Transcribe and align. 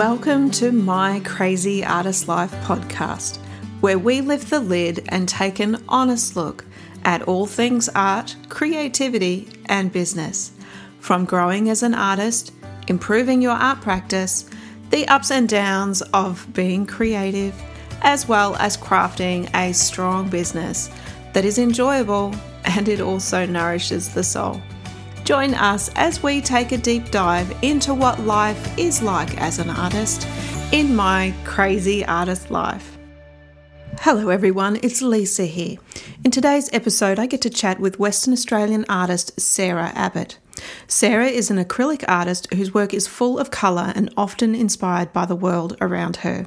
Welcome 0.00 0.50
to 0.52 0.72
my 0.72 1.20
Crazy 1.26 1.84
Artist 1.84 2.26
Life 2.26 2.52
podcast, 2.64 3.36
where 3.82 3.98
we 3.98 4.22
lift 4.22 4.48
the 4.48 4.58
lid 4.58 5.04
and 5.10 5.28
take 5.28 5.60
an 5.60 5.84
honest 5.90 6.36
look 6.36 6.64
at 7.04 7.20
all 7.24 7.44
things 7.44 7.90
art, 7.90 8.34
creativity, 8.48 9.46
and 9.66 9.92
business. 9.92 10.52
From 11.00 11.26
growing 11.26 11.68
as 11.68 11.82
an 11.82 11.92
artist, 11.92 12.54
improving 12.88 13.42
your 13.42 13.52
art 13.52 13.82
practice, 13.82 14.48
the 14.88 15.06
ups 15.08 15.30
and 15.30 15.46
downs 15.46 16.00
of 16.14 16.50
being 16.54 16.86
creative, 16.86 17.54
as 18.00 18.26
well 18.26 18.56
as 18.56 18.78
crafting 18.78 19.54
a 19.54 19.74
strong 19.74 20.30
business 20.30 20.88
that 21.34 21.44
is 21.44 21.58
enjoyable 21.58 22.34
and 22.64 22.88
it 22.88 23.02
also 23.02 23.44
nourishes 23.44 24.14
the 24.14 24.24
soul. 24.24 24.62
Join 25.24 25.54
us 25.54 25.90
as 25.94 26.22
we 26.22 26.40
take 26.40 26.72
a 26.72 26.78
deep 26.78 27.10
dive 27.10 27.54
into 27.62 27.94
what 27.94 28.20
life 28.20 28.78
is 28.78 29.02
like 29.02 29.40
as 29.40 29.58
an 29.58 29.70
artist 29.70 30.26
in 30.72 30.96
my 30.96 31.34
crazy 31.44 32.04
artist 32.04 32.50
life. 32.50 32.98
Hello, 34.00 34.30
everyone, 34.30 34.80
it's 34.82 35.02
Lisa 35.02 35.44
here. 35.44 35.76
In 36.24 36.30
today's 36.30 36.70
episode, 36.72 37.18
I 37.18 37.26
get 37.26 37.42
to 37.42 37.50
chat 37.50 37.78
with 37.78 37.98
Western 37.98 38.32
Australian 38.32 38.86
artist 38.88 39.38
Sarah 39.38 39.92
Abbott. 39.94 40.38
Sarah 40.88 41.26
is 41.26 41.50
an 41.50 41.62
acrylic 41.62 42.04
artist 42.08 42.52
whose 42.54 42.74
work 42.74 42.94
is 42.94 43.06
full 43.06 43.38
of 43.38 43.50
colour 43.50 43.92
and 43.94 44.12
often 44.16 44.54
inspired 44.54 45.12
by 45.12 45.26
the 45.26 45.36
world 45.36 45.76
around 45.80 46.16
her. 46.16 46.46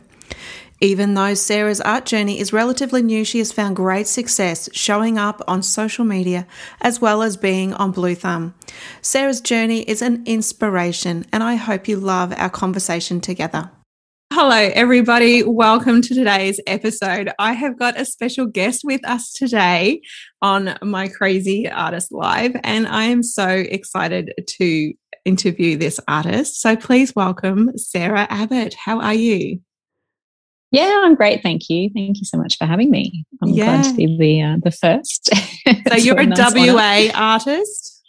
Even 0.83 1.13
though 1.13 1.33
Sarah's 1.33 1.79
art 1.79 2.05
journey 2.05 2.41
is 2.41 2.51
relatively 2.51 3.01
new, 3.01 3.23
she 3.23 3.37
has 3.37 3.53
found 3.53 3.77
great 3.77 4.05
success 4.05 4.67
showing 4.73 5.17
up 5.17 5.41
on 5.47 5.63
social 5.63 6.03
media 6.03 6.45
as 6.81 6.99
well 6.99 7.23
as 7.23 7.37
being 7.37 7.73
on 7.75 7.93
Bluethumb. 7.93 8.53
Sarah's 9.01 9.39
journey 9.39 9.83
is 9.83 10.01
an 10.01 10.21
inspiration, 10.25 11.25
and 11.31 11.41
I 11.41 11.55
hope 11.55 11.88
you 11.88 11.95
love 11.95 12.33
our 12.35 12.49
conversation 12.49 13.21
together. 13.21 13.71
Hello, 14.33 14.57
everybody. 14.57 15.41
Welcome 15.41 16.02
to 16.02 16.13
today's 16.13 16.59
episode. 16.67 17.31
I 17.39 17.53
have 17.53 17.80
got 17.80 17.97
a 17.97 18.03
special 18.03 18.45
guest 18.47 18.81
with 18.83 19.08
us 19.08 19.31
today 19.31 20.02
on 20.41 20.77
my 20.81 21.08
Crazy 21.08 21.69
Artist 21.69 22.11
Life, 22.11 22.58
and 22.61 22.88
I 22.88 23.05
am 23.05 23.23
so 23.23 23.47
excited 23.47 24.33
to 24.45 24.93
interview 25.23 25.77
this 25.77 26.02
artist. 26.09 26.59
So 26.59 26.75
please 26.75 27.15
welcome 27.15 27.71
Sarah 27.77 28.27
Abbott. 28.30 28.73
How 28.73 28.99
are 28.99 29.13
you? 29.13 29.61
Yeah, 30.73 31.02
I'm 31.03 31.13
great. 31.13 31.43
Thank 31.43 31.69
you. 31.69 31.91
Thank 31.93 32.17
you 32.17 32.25
so 32.25 32.35
much 32.35 32.57
for 32.57 32.66
having 32.66 32.89
me. 32.89 33.25
I'm 33.43 33.49
yeah. 33.49 33.66
glad 33.66 33.91
to 33.91 33.93
be 33.95 34.17
the 34.17 34.41
uh, 34.41 34.57
the 34.63 34.71
first. 34.71 35.30
so 35.88 35.95
you're 35.95 36.19
a 36.19 36.25
nice 36.25 36.53
WA 36.53 36.73
honor. 36.73 37.11
artist. 37.13 38.02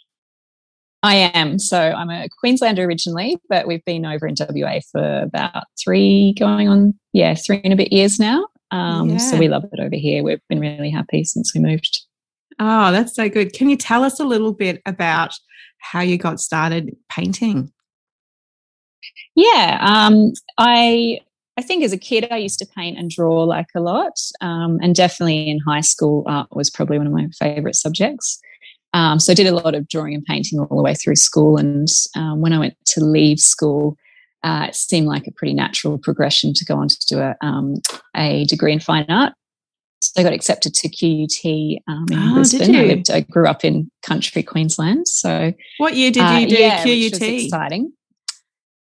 I 1.03 1.13
am. 1.35 1.59
So 1.59 1.79
I'm 1.79 2.09
a 2.09 2.27
Queenslander 2.39 2.83
originally, 2.83 3.37
but 3.49 3.67
we've 3.67 3.85
been 3.85 4.03
over 4.03 4.25
in 4.25 4.33
WA 4.39 4.79
for 4.91 5.21
about 5.21 5.65
three, 5.79 6.33
going 6.39 6.67
on, 6.67 6.95
yeah, 7.13 7.35
three 7.35 7.61
and 7.63 7.71
a 7.71 7.75
bit 7.75 7.93
years 7.93 8.19
now. 8.19 8.47
Um, 8.71 9.11
yeah. 9.11 9.17
So 9.17 9.37
we 9.37 9.47
love 9.47 9.65
it 9.71 9.79
over 9.79 9.95
here. 9.95 10.23
We've 10.23 10.41
been 10.49 10.59
really 10.59 10.89
happy 10.89 11.23
since 11.23 11.53
we 11.53 11.61
moved. 11.61 12.01
Oh, 12.57 12.91
that's 12.91 13.13
so 13.15 13.29
good. 13.29 13.53
Can 13.53 13.69
you 13.69 13.77
tell 13.77 14.03
us 14.03 14.19
a 14.19 14.25
little 14.25 14.53
bit 14.53 14.81
about 14.87 15.35
how 15.77 16.01
you 16.01 16.17
got 16.17 16.39
started 16.39 16.97
painting? 17.11 17.71
Yeah, 19.35 19.77
um, 19.81 20.33
I 20.57 21.19
I 21.57 21.61
think 21.61 21.83
as 21.83 21.93
a 21.93 21.97
kid, 21.97 22.27
I 22.31 22.37
used 22.37 22.59
to 22.59 22.65
paint 22.65 22.97
and 22.97 23.09
draw 23.09 23.43
like 23.43 23.69
a 23.75 23.79
lot. 23.79 24.19
Um, 24.41 24.77
and 24.81 24.93
definitely 24.93 25.49
in 25.49 25.59
high 25.59 25.81
school, 25.81 26.23
art 26.27 26.47
was 26.51 26.69
probably 26.69 26.97
one 26.97 27.07
of 27.07 27.13
my 27.13 27.27
favorite 27.39 27.75
subjects. 27.75 28.39
Um, 28.93 29.19
so 29.19 29.31
I 29.31 29.35
did 29.35 29.47
a 29.47 29.53
lot 29.53 29.75
of 29.75 29.87
drawing 29.87 30.15
and 30.15 30.23
painting 30.23 30.59
all 30.59 30.77
the 30.77 30.83
way 30.83 30.95
through 30.95 31.15
school. 31.15 31.57
And 31.57 31.87
um, 32.15 32.41
when 32.41 32.53
I 32.53 32.59
went 32.59 32.75
to 32.87 33.03
leave 33.03 33.39
school, 33.39 33.97
uh, 34.43 34.67
it 34.69 34.75
seemed 34.75 35.07
like 35.07 35.27
a 35.27 35.31
pretty 35.31 35.53
natural 35.53 35.97
progression 35.97 36.53
to 36.53 36.65
go 36.65 36.75
on 36.75 36.87
to 36.87 37.05
do 37.07 37.19
a, 37.19 37.35
um, 37.41 37.75
a 38.15 38.45
degree 38.45 38.73
in 38.73 38.79
fine 38.79 39.05
art. 39.09 39.33
So 39.99 40.21
I 40.21 40.23
got 40.23 40.33
accepted 40.33 40.73
to 40.75 40.87
QUT 40.87 41.81
um, 41.87 42.05
in 42.11 42.19
oh, 42.19 42.35
Brisbane. 42.35 42.75
I 42.75 42.83
lived, 42.83 43.09
I 43.09 43.21
grew 43.21 43.47
up 43.47 43.65
in 43.65 43.89
country 44.03 44.43
Queensland. 44.43 45.07
So 45.07 45.51
what 45.77 45.95
year 45.95 46.11
did 46.11 46.19
you 46.19 46.23
uh, 46.23 46.47
do 46.47 46.55
yeah, 46.55 46.83
QUT? 46.83 47.21
exciting. 47.21 47.91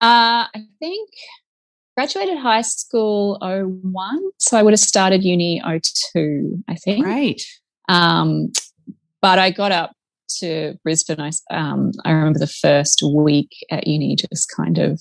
Uh, 0.01 0.45
I 0.55 0.67
think 0.79 1.09
graduated 1.97 2.39
high 2.39 2.63
school 2.63 3.39
01 3.41 4.21
so 4.39 4.57
i 4.57 4.63
would 4.63 4.73
have 4.73 4.81
started 4.81 5.25
uni 5.25 5.63
02 6.13 6.63
i 6.69 6.75
think. 6.75 7.05
Right 7.05 7.41
um, 7.89 8.53
but 9.23 9.39
i 9.39 9.51
got 9.51 9.73
up 9.73 9.93
to 10.41 10.75
brisbane 10.83 11.21
I, 11.21 11.31
um, 11.51 11.93
I 12.05 12.13
remember 12.13 12.39
the 12.39 12.47
first 12.47 13.03
week 13.03 13.51
at 13.71 13.87
uni 13.87 14.17
just 14.17 14.53
kind 14.55 14.79
of 14.79 15.01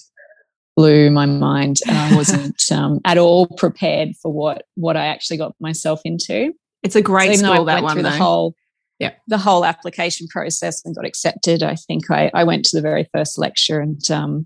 blew 0.75 1.09
my 1.09 1.25
mind 1.25 1.79
and 1.87 1.97
i 1.97 2.15
wasn't 2.15 2.61
um, 2.71 2.99
at 3.05 3.17
all 3.17 3.47
prepared 3.57 4.09
for 4.21 4.31
what 4.31 4.63
what 4.75 4.97
i 4.97 5.05
actually 5.05 5.37
got 5.37 5.55
myself 5.59 6.01
into. 6.05 6.53
It's 6.83 6.95
a 6.95 7.01
great 7.01 7.39
so 7.39 7.51
school 7.53 7.65
that 7.65 7.81
one 7.81 7.93
through 7.93 8.03
though. 8.03 8.11
the 8.11 8.17
whole 8.17 8.55
yeah. 8.99 9.13
the 9.27 9.37
whole 9.37 9.65
application 9.65 10.27
process 10.27 10.83
and 10.85 10.95
got 10.95 11.05
accepted 11.05 11.63
i 11.63 11.75
think 11.75 12.09
i, 12.09 12.31
I 12.33 12.43
went 12.43 12.63
to 12.65 12.77
the 12.77 12.81
very 12.81 13.07
first 13.13 13.37
lecture 13.37 13.79
and 13.79 13.99
um, 14.09 14.45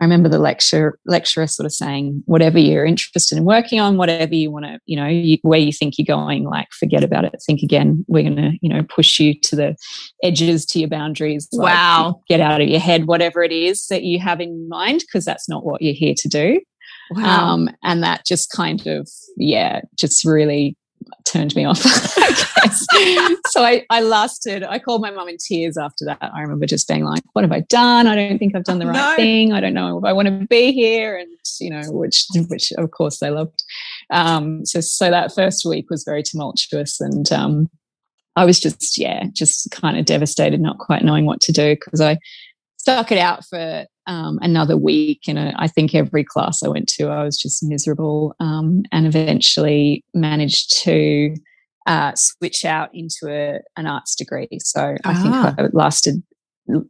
I 0.00 0.04
remember 0.04 0.28
the 0.28 0.38
lecture 0.38 0.98
lecturer 1.04 1.46
sort 1.46 1.66
of 1.66 1.72
saying, 1.72 2.22
whatever 2.24 2.58
you're 2.58 2.86
interested 2.86 3.36
in 3.36 3.44
working 3.44 3.80
on, 3.80 3.98
whatever 3.98 4.34
you 4.34 4.50
want 4.50 4.64
to, 4.64 4.78
you 4.86 4.96
know, 4.96 5.06
you, 5.06 5.36
where 5.42 5.58
you 5.58 5.72
think 5.72 5.98
you're 5.98 6.06
going, 6.06 6.44
like 6.44 6.68
forget 6.72 7.04
about 7.04 7.24
it. 7.24 7.34
Think 7.44 7.62
again. 7.62 8.04
We're 8.08 8.22
going 8.22 8.36
to, 8.36 8.52
you 8.62 8.68
know, 8.68 8.82
push 8.82 9.20
you 9.20 9.38
to 9.40 9.56
the 9.56 9.76
edges, 10.22 10.64
to 10.66 10.78
your 10.78 10.88
boundaries. 10.88 11.48
Like, 11.52 11.74
wow. 11.74 12.22
Get 12.28 12.40
out 12.40 12.60
of 12.60 12.68
your 12.68 12.80
head, 12.80 13.06
whatever 13.06 13.42
it 13.42 13.52
is 13.52 13.86
that 13.88 14.02
you 14.02 14.18
have 14.18 14.40
in 14.40 14.68
mind, 14.68 15.00
because 15.00 15.24
that's 15.24 15.48
not 15.48 15.64
what 15.64 15.82
you're 15.82 15.94
here 15.94 16.14
to 16.16 16.28
do. 16.28 16.60
Wow. 17.10 17.48
Um, 17.48 17.70
and 17.82 18.02
that 18.02 18.24
just 18.24 18.50
kind 18.50 18.86
of, 18.86 19.08
yeah, 19.36 19.80
just 19.96 20.24
really 20.24 20.76
turned 21.30 21.54
me 21.54 21.64
off, 21.64 21.80
I 21.84 23.40
so 23.48 23.64
I, 23.64 23.84
I 23.90 24.00
lasted, 24.00 24.64
I 24.64 24.78
called 24.78 25.02
my 25.02 25.10
mum 25.10 25.28
in 25.28 25.36
tears 25.38 25.76
after 25.76 26.04
that. 26.04 26.18
I 26.20 26.40
remember 26.40 26.66
just 26.66 26.88
being 26.88 27.04
like, 27.04 27.22
what 27.32 27.44
have 27.44 27.52
I 27.52 27.60
done? 27.60 28.06
I 28.06 28.14
don't 28.14 28.38
think 28.38 28.54
I've 28.54 28.64
done 28.64 28.78
the 28.78 28.86
right 28.86 28.94
no. 28.94 29.16
thing. 29.16 29.52
I 29.52 29.60
don't 29.60 29.74
know 29.74 29.98
if 29.98 30.04
I 30.04 30.12
want 30.12 30.28
to 30.28 30.46
be 30.46 30.72
here. 30.72 31.16
And, 31.16 31.30
you 31.60 31.70
know, 31.70 31.82
which, 31.90 32.26
which 32.48 32.72
of 32.72 32.90
course 32.90 33.18
they 33.18 33.30
loved. 33.30 33.62
Um, 34.10 34.64
so, 34.66 34.80
so 34.80 35.10
that 35.10 35.34
first 35.34 35.64
week 35.64 35.90
was 35.90 36.04
very 36.04 36.22
tumultuous 36.22 37.00
and, 37.00 37.30
um, 37.32 37.70
I 38.36 38.44
was 38.44 38.60
just, 38.60 38.96
yeah, 38.96 39.24
just 39.32 39.70
kind 39.72 39.98
of 39.98 40.04
devastated, 40.04 40.60
not 40.60 40.78
quite 40.78 41.04
knowing 41.04 41.26
what 41.26 41.40
to 41.42 41.52
do 41.52 41.74
because 41.74 42.00
I 42.00 42.18
stuck 42.80 43.12
it 43.12 43.18
out 43.18 43.44
for 43.44 43.84
um, 44.06 44.38
another 44.40 44.74
week. 44.74 45.20
And 45.28 45.38
I 45.38 45.66
think 45.66 45.94
every 45.94 46.24
class 46.24 46.62
I 46.62 46.68
went 46.68 46.88
to, 46.96 47.08
I 47.08 47.24
was 47.24 47.36
just 47.36 47.62
miserable 47.62 48.34
um, 48.40 48.84
and 48.90 49.06
eventually 49.06 50.02
managed 50.14 50.74
to 50.84 51.34
uh, 51.86 52.12
switch 52.14 52.64
out 52.64 52.88
into 52.94 53.28
a, 53.28 53.60
an 53.76 53.86
arts 53.86 54.14
degree. 54.14 54.48
So 54.60 54.96
I 55.04 55.14
think 55.14 55.34
ah. 55.34 55.54
I 55.58 55.68
lasted 55.74 56.22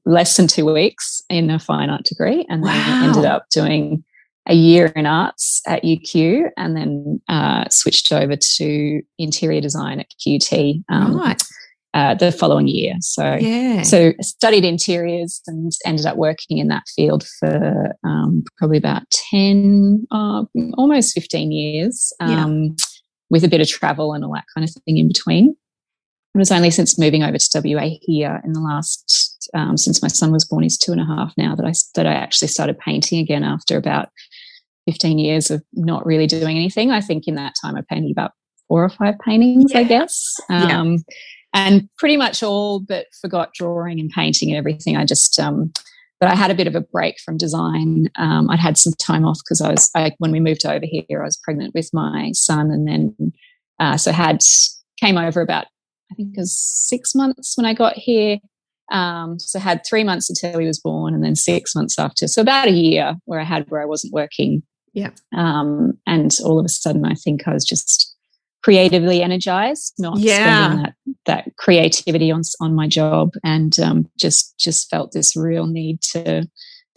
less 0.07 0.37
than 0.37 0.47
two 0.47 0.73
weeks 0.73 1.23
in 1.29 1.51
a 1.51 1.59
fine 1.59 1.91
art 1.91 2.05
degree 2.05 2.47
and 2.49 2.65
then 2.65 3.03
ended 3.03 3.25
up 3.25 3.47
doing 3.51 4.05
a 4.47 4.55
year 4.55 4.87
in 4.95 5.07
arts 5.07 5.61
at 5.67 5.83
UQ 5.83 6.51
and 6.57 6.77
then 6.77 7.21
uh, 7.29 7.65
switched 7.69 8.13
over 8.13 8.37
to 8.37 9.03
interior 9.19 9.61
design 9.61 9.99
at 9.99 10.07
QT. 10.25 10.85
Um, 10.89 11.17
right 11.17 11.43
uh, 11.95 12.15
the 12.15 12.31
following 12.31 12.69
year. 12.69 12.95
So, 13.01 13.37
yeah. 13.41 13.83
so 13.83 14.13
studied 14.21 14.65
interiors 14.65 15.41
and 15.47 15.73
ended 15.85 16.07
up 16.07 16.17
working 16.17 16.59
in 16.59 16.69
that 16.69 16.85
field 16.95 17.27
for 17.39 17.97
um, 18.05 18.45
probably 18.59 18.79
about 18.79 19.03
10, 19.11 20.07
uh, 20.11 20.45
almost 20.75 21.15
15 21.15 21.51
years 21.51 22.13
um, 22.21 22.63
yeah. 22.63 22.69
with 23.29 23.45
a 23.45 23.49
bit 23.49 23.61
of 23.61 23.69
travel 23.69 24.13
and 24.13 24.25
all 24.25 24.33
that 24.35 24.45
kind 24.55 24.69
of 24.69 24.75
thing 24.85 24.99
in 24.99 25.09
between. 25.09 25.57
It 26.33 26.39
was 26.39 26.53
only 26.53 26.71
since 26.71 26.97
moving 26.97 27.25
over 27.25 27.37
to 27.39 27.63
WA 27.65 27.89
here 28.03 28.41
in 28.45 28.53
the 28.53 28.61
last, 28.61 29.49
um, 29.53 29.77
since 29.77 30.01
my 30.01 30.07
son 30.07 30.31
was 30.31 30.45
born, 30.45 30.63
he's 30.63 30.79
two 30.79 30.93
and 30.93 31.01
a 31.01 31.05
half 31.05 31.33
now, 31.37 31.57
that 31.57 31.67
I, 31.67 31.73
that 31.97 32.07
I 32.07 32.13
actually 32.13 32.49
started 32.49 32.79
painting 32.79 33.19
again 33.19 33.43
after 33.43 33.77
about 33.77 34.11
15 34.87 35.19
years 35.19 35.51
of 35.51 35.61
not 35.73 36.07
really 36.07 36.29
doing 36.29 36.57
anything. 36.57 36.93
I 36.93 37.01
think 37.01 37.27
in 37.27 37.35
that 37.35 37.55
time 37.61 37.77
I 37.77 37.83
painted 37.89 38.13
about 38.13 38.31
four 38.69 38.85
or 38.85 38.91
five 38.91 39.17
paintings, 39.25 39.73
yeah. 39.73 39.81
I 39.81 39.83
guess. 39.83 40.37
yeah 40.49 40.81
um, 40.81 40.99
and 41.53 41.89
pretty 41.99 42.17
much 42.17 42.43
all 42.43 42.81
but 42.81 43.07
forgot 43.21 43.53
drawing 43.55 43.99
and 44.01 44.11
painting 44.11 44.51
and 44.51 44.59
everything. 44.59 44.97
I 44.97 45.05
just, 45.05 45.39
um, 45.39 45.73
but 46.21 46.29
I 46.29 46.35
had 46.35 46.51
a 46.51 46.55
bit 46.55 46.67
of 46.67 46.75
a 46.75 46.81
break 46.81 47.19
from 47.25 47.37
design. 47.37 48.09
Um, 48.17 48.51
I'd 48.51 48.61
had 48.61 48.77
some 48.77 48.93
time 48.95 49.25
off 49.25 49.39
because 49.43 49.61
I 49.61 49.71
was, 49.71 49.91
I, 49.95 50.13
when 50.19 50.33
we 50.33 50.41
moved 50.41 50.67
over 50.67 50.85
here, 50.85 51.23
I 51.23 51.25
was 51.25 51.41
pregnant 51.43 51.75
with 51.75 51.91
my 51.93 52.33
son, 52.33 52.71
and 52.71 52.87
then 52.87 53.33
uh, 53.79 53.97
so 53.97 54.13
had 54.13 54.41
came 55.01 55.17
over 55.17 55.41
about 55.41 55.67
I 56.11 56.15
think 56.15 56.37
it 56.37 56.41
was 56.41 56.55
six 56.55 57.15
months 57.15 57.57
when 57.57 57.65
I 57.65 57.73
got 57.73 57.95
here. 57.95 58.39
Um, 58.93 59.39
so 59.39 59.59
I 59.59 59.63
had 59.63 59.83
three 59.89 60.03
months 60.03 60.29
until 60.29 60.59
he 60.59 60.67
was 60.67 60.81
born, 60.81 61.15
and 61.15 61.25
then 61.25 61.37
six 61.37 61.75
months 61.75 61.99
after. 61.99 62.27
So 62.27 62.43
about 62.43 62.69
a 62.69 62.73
year 62.73 63.15
where 63.25 63.41
I 63.41 63.45
had 63.45 63.71
where 63.71 63.81
I 63.81 63.87
wasn't 63.87 64.13
working. 64.13 64.63
Yeah. 64.93 65.11
Um, 65.37 65.99
and 66.07 66.37
all 66.45 66.59
of 66.59 66.65
a 66.65 66.69
sudden, 66.69 67.05
I 67.05 67.15
think 67.15 67.47
I 67.47 67.55
was 67.55 67.65
just 67.65 68.10
creatively 68.63 69.23
energized, 69.23 69.95
not 69.99 70.19
yeah. 70.19 70.35
spending 70.67 70.83
that 70.83 70.95
that 71.27 71.57
creativity 71.57 72.31
on 72.31 72.43
on 72.61 72.75
my 72.75 72.87
job, 72.87 73.35
and 73.45 73.79
um, 73.81 74.09
just 74.19 74.59
just 74.59 74.89
felt 74.91 75.13
this 75.13 75.37
real 75.37 75.67
need 75.67 76.01
to 76.03 76.49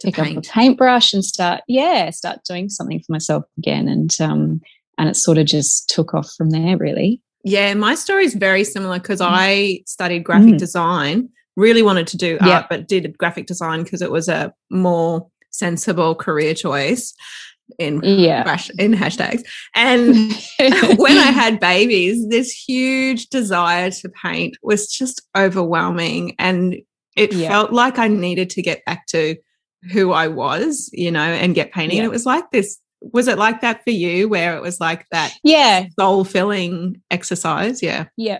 pick 0.02 0.14
paint. 0.14 0.38
up 0.38 0.44
a 0.44 0.48
paintbrush 0.48 1.12
and 1.12 1.24
start, 1.24 1.62
yeah, 1.68 2.10
start 2.10 2.40
doing 2.48 2.68
something 2.68 3.00
for 3.00 3.12
myself 3.12 3.44
again. 3.58 3.88
And 3.88 4.10
um, 4.20 4.60
and 4.98 5.08
it 5.08 5.16
sort 5.16 5.38
of 5.38 5.46
just 5.46 5.88
took 5.88 6.14
off 6.14 6.30
from 6.36 6.50
there, 6.50 6.76
really. 6.76 7.20
Yeah, 7.42 7.74
my 7.74 7.94
story 7.94 8.24
is 8.24 8.34
very 8.34 8.64
similar 8.64 8.98
because 8.98 9.20
mm. 9.20 9.28
I 9.28 9.82
studied 9.86 10.24
graphic 10.24 10.54
mm. 10.54 10.58
design. 10.58 11.28
Really 11.56 11.82
wanted 11.82 12.08
to 12.08 12.16
do 12.16 12.38
art, 12.40 12.66
but 12.68 12.88
did 12.88 13.16
graphic 13.16 13.46
design 13.46 13.84
because 13.84 14.02
it 14.02 14.10
was 14.10 14.28
a 14.28 14.52
more 14.70 15.28
sensible 15.50 16.16
career 16.16 16.52
choice 16.52 17.14
in 17.78 18.00
yeah. 18.02 18.58
in 18.78 18.92
hashtags. 18.92 19.42
And 19.74 20.32
when 20.98 21.16
I 21.16 21.30
had 21.30 21.60
babies, 21.60 22.28
this 22.28 22.50
huge 22.50 23.28
desire 23.28 23.90
to 23.90 24.08
paint 24.08 24.56
was 24.62 24.88
just 24.88 25.22
overwhelming. 25.36 26.34
And 26.38 26.76
it 27.16 27.32
yeah. 27.32 27.48
felt 27.48 27.72
like 27.72 27.98
I 27.98 28.08
needed 28.08 28.50
to 28.50 28.62
get 28.62 28.84
back 28.84 29.06
to 29.08 29.36
who 29.92 30.12
I 30.12 30.28
was, 30.28 30.90
you 30.92 31.10
know, 31.10 31.20
and 31.20 31.54
get 31.54 31.72
painting. 31.72 31.98
Yeah. 31.98 32.04
And 32.04 32.10
it 32.10 32.12
was 32.12 32.26
like 32.26 32.50
this. 32.50 32.78
Was 33.12 33.28
it 33.28 33.36
like 33.36 33.60
that 33.60 33.84
for 33.84 33.90
you, 33.90 34.30
where 34.30 34.56
it 34.56 34.62
was 34.62 34.80
like 34.80 35.06
that? 35.10 35.34
Yeah, 35.42 35.86
soul 36.00 36.24
filling 36.24 37.02
exercise. 37.10 37.82
Yeah, 37.82 38.06
yeah, 38.16 38.38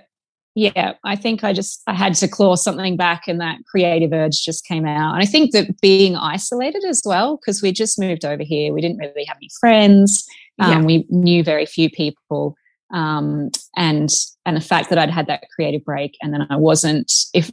yeah. 0.54 0.94
I 1.04 1.16
think 1.16 1.42
I 1.42 1.52
just 1.52 1.82
I 1.86 1.94
had 1.94 2.14
to 2.14 2.28
claw 2.28 2.54
something 2.54 2.96
back, 2.96 3.26
and 3.26 3.40
that 3.40 3.58
creative 3.66 4.12
urge 4.12 4.42
just 4.44 4.66
came 4.66 4.86
out. 4.86 5.14
And 5.14 5.22
I 5.22 5.26
think 5.26 5.52
that 5.52 5.80
being 5.80 6.16
isolated 6.16 6.84
as 6.88 7.02
well, 7.04 7.36
because 7.36 7.62
we 7.62 7.72
just 7.72 7.98
moved 7.98 8.24
over 8.24 8.42
here, 8.42 8.72
we 8.72 8.80
didn't 8.80 8.98
really 8.98 9.24
have 9.24 9.36
any 9.36 9.50
friends. 9.60 10.26
Um, 10.58 10.70
yeah. 10.70 10.82
We 10.82 11.06
knew 11.10 11.42
very 11.42 11.66
few 11.66 11.90
people. 11.90 12.56
Um, 12.92 13.50
and 13.76 14.10
and 14.46 14.56
the 14.56 14.60
fact 14.60 14.88
that 14.90 14.98
I'd 14.98 15.10
had 15.10 15.26
that 15.26 15.42
creative 15.54 15.84
break 15.84 16.16
and 16.22 16.32
then 16.32 16.46
I 16.48 16.56
wasn't 16.56 17.12
if 17.32 17.50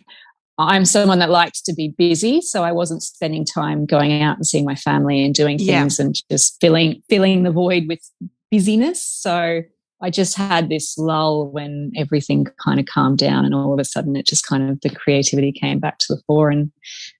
I'm 0.59 0.85
someone 0.85 1.19
that 1.19 1.31
likes 1.31 1.61
to 1.63 1.73
be 1.73 1.95
busy, 1.97 2.41
so 2.41 2.63
I 2.63 2.71
wasn't 2.71 3.01
spending 3.01 3.45
time 3.45 3.85
going 3.85 4.21
out 4.21 4.35
and 4.35 4.45
seeing 4.45 4.65
my 4.65 4.75
family 4.75 5.25
and 5.25 5.33
doing 5.33 5.57
things 5.57 5.97
yeah. 5.97 6.05
and 6.05 6.15
just 6.29 6.59
filling 6.61 7.01
filling 7.09 7.43
the 7.43 7.51
void 7.51 7.87
with 7.87 8.07
busyness. 8.51 9.03
So 9.03 9.63
I 10.01 10.09
just 10.09 10.35
had 10.35 10.69
this 10.69 10.97
lull 10.97 11.49
when 11.49 11.91
everything 11.95 12.47
kind 12.63 12.79
of 12.79 12.85
calmed 12.85 13.19
down, 13.19 13.45
and 13.45 13.53
all 13.53 13.73
of 13.73 13.79
a 13.79 13.85
sudden, 13.85 14.15
it 14.15 14.25
just 14.25 14.45
kind 14.45 14.69
of 14.69 14.81
the 14.81 14.89
creativity 14.89 15.51
came 15.51 15.79
back 15.79 15.97
to 15.99 16.13
the 16.13 16.21
fore, 16.27 16.49
and 16.49 16.71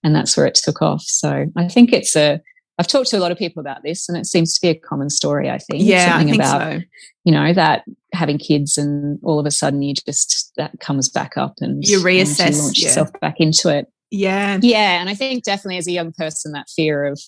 and 0.04 0.16
that's 0.16 0.36
where 0.36 0.46
it 0.46 0.56
took 0.56 0.82
off. 0.82 1.04
So 1.04 1.46
I 1.56 1.68
think 1.68 1.94
it's 1.94 2.16
a 2.16 2.42
I've 2.82 2.88
talked 2.88 3.10
to 3.10 3.18
a 3.18 3.20
lot 3.20 3.32
of 3.32 3.38
people 3.38 3.60
about 3.60 3.84
this, 3.84 4.10
and 4.10 4.18
it 4.18 4.26
seems 4.26 4.54
to 4.56 4.62
be 4.62 4.70
a 4.70 4.76
common 4.76 5.10
story. 5.10 5.50
I 5.50 5.60
think. 5.60 5.84
Yeah, 5.84 6.10
something 6.10 6.28
I 6.28 6.32
think 6.32 6.44
about 6.44 6.74
so. 6.74 6.82
you 7.26 7.32
know 7.32 7.54
that 7.54 7.84
having 8.14 8.40
kids, 8.40 8.78
and 8.78 9.20
all 9.24 9.40
of 9.40 9.46
a 9.46 9.52
sudden 9.52 9.82
you 9.84 9.94
just 9.94 10.52
that 10.58 10.80
comes 10.80 11.08
back 11.08 11.38
up, 11.38 11.56
and 11.60 11.84
you 11.86 12.00
reassess, 12.00 12.46
and 12.46 12.56
you 12.56 12.62
launch 12.62 12.80
yeah. 12.80 12.88
yourself 12.88 13.10
back 13.22 13.36
into 13.40 13.70
it. 13.70 13.86
Yeah, 14.10 14.60
yeah, 14.62 15.00
and 15.00 15.10
I 15.10 15.14
think 15.14 15.44
definitely 15.44 15.78
as 15.78 15.88
a 15.88 15.92
young 15.92 16.12
person, 16.14 16.54
that 16.54 16.70
fear 16.70 17.06
of 17.06 17.22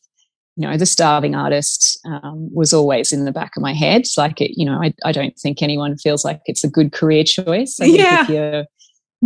you 0.56 0.68
know 0.68 0.78
the 0.78 0.86
starving 0.86 1.36
artist 1.36 2.00
um, 2.06 2.50
was 2.54 2.74
always 2.74 3.12
in 3.12 3.26
the 3.26 3.32
back 3.32 3.52
of 3.56 3.64
my 3.64 3.74
head. 3.74 4.04
Like 4.18 4.42
it, 4.42 4.52
you 4.58 4.66
know, 4.66 4.80
I, 4.82 4.94
I 5.04 5.12
don't 5.12 5.38
think 5.40 5.62
anyone 5.62 5.98
feels 5.98 6.24
like 6.24 6.42
it's 6.46 6.64
a 6.64 6.70
good 6.70 6.92
career 6.92 7.24
choice. 7.24 7.78
I 7.82 7.86
yeah. 7.86 8.24
if 8.24 8.30
you're 8.30 8.66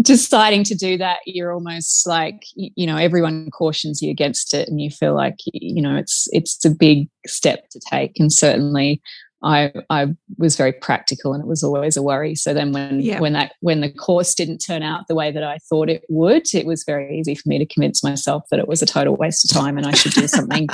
deciding 0.02 0.64
to 0.64 0.76
do 0.76 0.96
that 0.98 1.18
you're 1.26 1.52
almost 1.52 2.06
like 2.06 2.44
you 2.54 2.86
know 2.86 2.98
everyone 2.98 3.50
cautions 3.50 4.02
you 4.02 4.12
against 4.12 4.54
it 4.54 4.68
and 4.68 4.80
you 4.80 4.92
feel 4.92 5.16
like 5.16 5.36
you 5.54 5.82
know 5.82 5.96
it's 5.96 6.28
it's 6.32 6.64
a 6.64 6.70
big 6.70 7.10
step 7.26 7.68
to 7.70 7.80
take 7.90 8.20
and 8.20 8.32
certainly 8.32 9.02
I 9.44 9.72
I 9.90 10.08
was 10.38 10.56
very 10.56 10.74
practical 10.74 11.34
and 11.34 11.42
it 11.42 11.48
was 11.48 11.64
always 11.64 11.98
a 11.98 12.04
worry 12.04 12.36
so 12.36 12.54
then 12.54 12.74
when 12.74 13.00
yeah. 13.00 13.20
when 13.20 13.34
that 13.34 13.54
when 13.62 13.82
the 13.82 13.92
course 13.92 14.36
didn't 14.36 14.60
turn 14.60 14.84
out 14.84 15.08
the 15.08 15.16
way 15.16 15.32
that 15.32 15.44
I 15.44 15.58
thought 15.70 15.90
it 15.90 16.04
would 16.10 16.54
it 16.54 16.68
was 16.68 16.84
very 16.84 17.18
easy 17.18 17.34
for 17.34 17.50
me 17.50 17.58
to 17.58 17.66
convince 17.66 18.04
myself 18.04 18.44
that 18.52 18.60
it 18.60 18.68
was 18.68 18.84
a 18.84 18.88
total 18.88 19.16
waste 19.16 19.46
of 19.46 19.56
time 19.56 19.78
and 19.78 19.88
I 19.88 19.94
should 19.94 20.14
do 20.14 20.28
something 20.28 20.68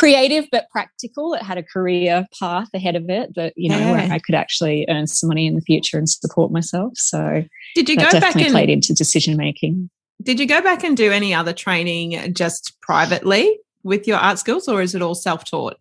creative 0.00 0.46
but 0.50 0.66
practical. 0.70 1.34
It 1.34 1.42
had 1.42 1.58
a 1.58 1.62
career 1.62 2.26
path 2.38 2.70
ahead 2.72 2.96
of 2.96 3.10
it 3.10 3.34
that 3.34 3.52
you 3.54 3.68
know 3.68 3.78
yeah. 3.78 3.92
where 3.92 4.12
I 4.12 4.18
could 4.18 4.34
actually 4.34 4.86
earn 4.88 5.06
some 5.06 5.28
money 5.28 5.46
in 5.46 5.54
the 5.54 5.60
future 5.60 5.98
and 5.98 6.08
support 6.08 6.50
myself. 6.50 6.94
So 6.96 7.44
did 7.74 7.88
you 7.88 7.96
go 7.96 8.10
back 8.10 8.34
and 8.34 8.50
played 8.50 8.70
into 8.70 8.94
decision 8.94 9.36
making? 9.36 9.90
Did 10.22 10.40
you 10.40 10.46
go 10.46 10.62
back 10.62 10.84
and 10.84 10.96
do 10.96 11.12
any 11.12 11.34
other 11.34 11.52
training 11.52 12.32
just 12.34 12.80
privately 12.80 13.58
with 13.82 14.08
your 14.08 14.16
art 14.16 14.38
skills, 14.38 14.68
or 14.68 14.80
is 14.80 14.94
it 14.94 15.02
all 15.02 15.14
self 15.14 15.44
taught? 15.44 15.76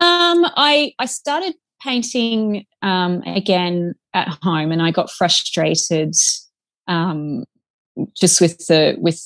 Um, 0.00 0.46
I 0.56 0.94
I 0.98 1.04
started 1.04 1.54
painting 1.82 2.64
um, 2.80 3.22
again 3.26 3.94
at 4.14 4.28
home, 4.42 4.72
and 4.72 4.80
I 4.80 4.92
got 4.92 5.10
frustrated 5.10 6.14
um, 6.88 7.44
just 8.16 8.40
with 8.40 8.58
the 8.66 8.96
with 8.98 9.20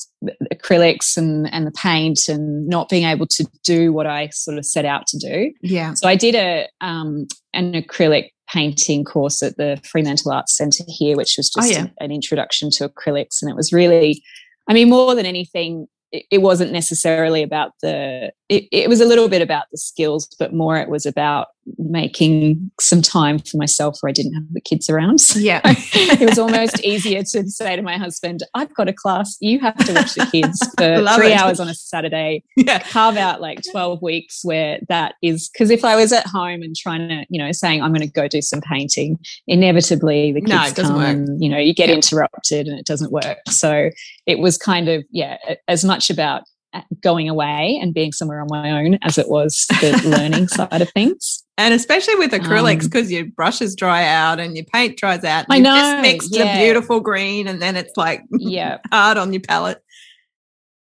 acrylics 0.53 1.17
and 1.17 1.53
and 1.53 1.67
the 1.67 1.73
paint 1.73 2.29
and 2.29 2.67
not 2.67 2.89
being 2.89 3.05
able 3.05 3.27
to 3.27 3.47
do 3.63 3.93
what 3.93 4.07
I 4.07 4.29
sort 4.29 4.59
of 4.59 4.67
set 4.67 4.85
out 4.85 5.07
to 5.09 5.19
do. 5.19 5.53
Yeah. 5.63 5.95
So 5.95 6.09
I 6.09 6.17
did 6.17 6.35
a 6.35 6.69
um, 6.81 7.27
an 7.55 7.73
acrylic 7.73 8.31
painting 8.49 9.05
course 9.05 9.43
at 9.43 9.57
the 9.57 9.81
Fremantle 9.85 10.33
Arts 10.33 10.57
Centre 10.57 10.85
here, 10.87 11.17
which 11.17 11.35
was 11.37 11.51
oh, 11.57 11.63
just 11.63 11.79
oh, 11.79 11.83
yeah. 11.83 11.89
an 12.01 12.11
introduction 12.11 12.71
to 12.73 12.89
acrylics, 12.89 13.43
and 13.43 13.51
it 13.51 13.57
was 13.57 13.73
really, 13.73 14.23
I 14.69 14.73
mean, 14.73 14.89
more 14.89 15.15
than 15.15 15.27
anything, 15.27 15.89
it, 16.13 16.43
wasn't 16.43 16.73
necessarily 16.73 17.43
about 17.43 17.73
the 17.83 18.33
it, 18.49 18.65
it, 18.73 18.89
was 18.89 19.01
a 19.01 19.05
little 19.05 19.29
bit 19.29 19.43
about 19.43 19.65
the 19.71 19.79
skills 19.79 20.29
but 20.39 20.55
more 20.55 20.77
it 20.79 20.89
was 20.89 21.05
about 21.07 21.49
making 21.79 22.71
some 22.81 23.03
time 23.03 23.39
for 23.39 23.57
myself 23.57 23.99
where 24.01 24.09
i 24.09 24.13
didn't 24.13 24.35
have 24.35 24.45
the 24.53 24.61
kids 24.61 24.89
around. 24.89 25.21
So 25.21 25.39
yeah. 25.39 25.61
it 25.65 26.29
was 26.29 26.39
almost 26.39 26.83
easier 26.85 27.23
to 27.23 27.49
say 27.49 27.77
to 27.77 27.83
my 27.83 27.97
husband 27.97 28.43
i've 28.55 28.75
got 28.75 28.89
a 28.89 28.93
class. 28.93 29.37
You 29.41 29.59
have 29.61 29.77
to 29.77 29.93
watch 29.93 30.15
the 30.15 30.27
kids 30.27 30.59
for 30.79 31.15
three 31.17 31.33
it. 31.33 31.41
hours 31.41 31.61
on 31.61 31.69
a 31.69 31.75
saturday. 31.75 32.43
Yeah. 32.57 32.79
Carve 32.79 33.17
out 33.17 33.41
like 33.41 33.61
12 33.71 34.03
weeks 34.03 34.41
where 34.43 34.79
that 34.89 35.15
is. 35.23 35.49
Because 35.49 35.71
if 35.71 35.85
i 35.85 35.97
was 35.97 36.13
at 36.13 36.27
home 36.27 36.63
and 36.63 36.75
trying 36.77 37.09
to 37.09 37.25
you 37.29 37.43
know 37.43 37.53
saying 37.53 37.83
i'm 37.83 37.93
going 37.93 38.07
to 38.07 38.13
go 38.13 38.29
do 38.29 38.43
some 38.43 38.61
painting 38.61 39.19
inevitably 39.47 40.33
the 40.33 40.41
kids 40.41 40.77
no, 40.77 40.85
come 40.85 41.01
and 41.01 41.43
you 41.43 41.49
know 41.49 41.59
you 41.59 41.75
get 41.75 41.91
interrupted 41.91 42.67
and 42.67 42.79
it 42.79 42.87
doesn't 42.87 43.13
work. 43.13 43.39
So 43.49 43.91
it 44.27 44.39
was 44.39 44.59
kind 44.59 44.89
of 44.89 45.05
yeah 45.11 45.37
as 45.69 45.85
much 45.85 46.11
about 46.11 46.43
uh, 46.75 46.83
going 47.03 47.29
away 47.29 47.79
and 47.81 47.95
being 47.95 48.13
somewhere 48.13 48.41
on 48.41 48.49
my 48.51 48.71
own 48.71 48.99
as 49.03 49.19
it 49.19 49.29
was 49.29 49.67
the 49.81 50.01
learning 50.17 50.49
side 50.49 50.83
of 50.83 50.91
things. 50.91 51.45
And 51.59 51.73
especially 51.73 52.17
with 52.17 52.33
acrylics, 52.33 52.85
because 52.85 53.07
um, 53.07 53.13
your 53.13 53.25
brushes 53.25 53.75
dry 53.75 54.07
out 54.07 54.39
and 54.39 54.57
your 54.57 54.67
paint 54.67 54.99
dries 54.99 55.25
out. 55.25 55.47
I 55.49 55.59
know. 55.59 55.75
Just 55.75 56.03
mixed 56.03 56.35
yeah. 56.37 56.45
a 56.45 56.63
beautiful 56.63 57.01
green 57.01 57.49
and 57.49 57.63
then 57.63 57.77
it's 57.77 57.97
like 57.97 58.25
yeah. 58.31 58.79
hard 58.93 59.17
on 59.17 59.33
your 59.33 59.41
palette. 59.41 59.83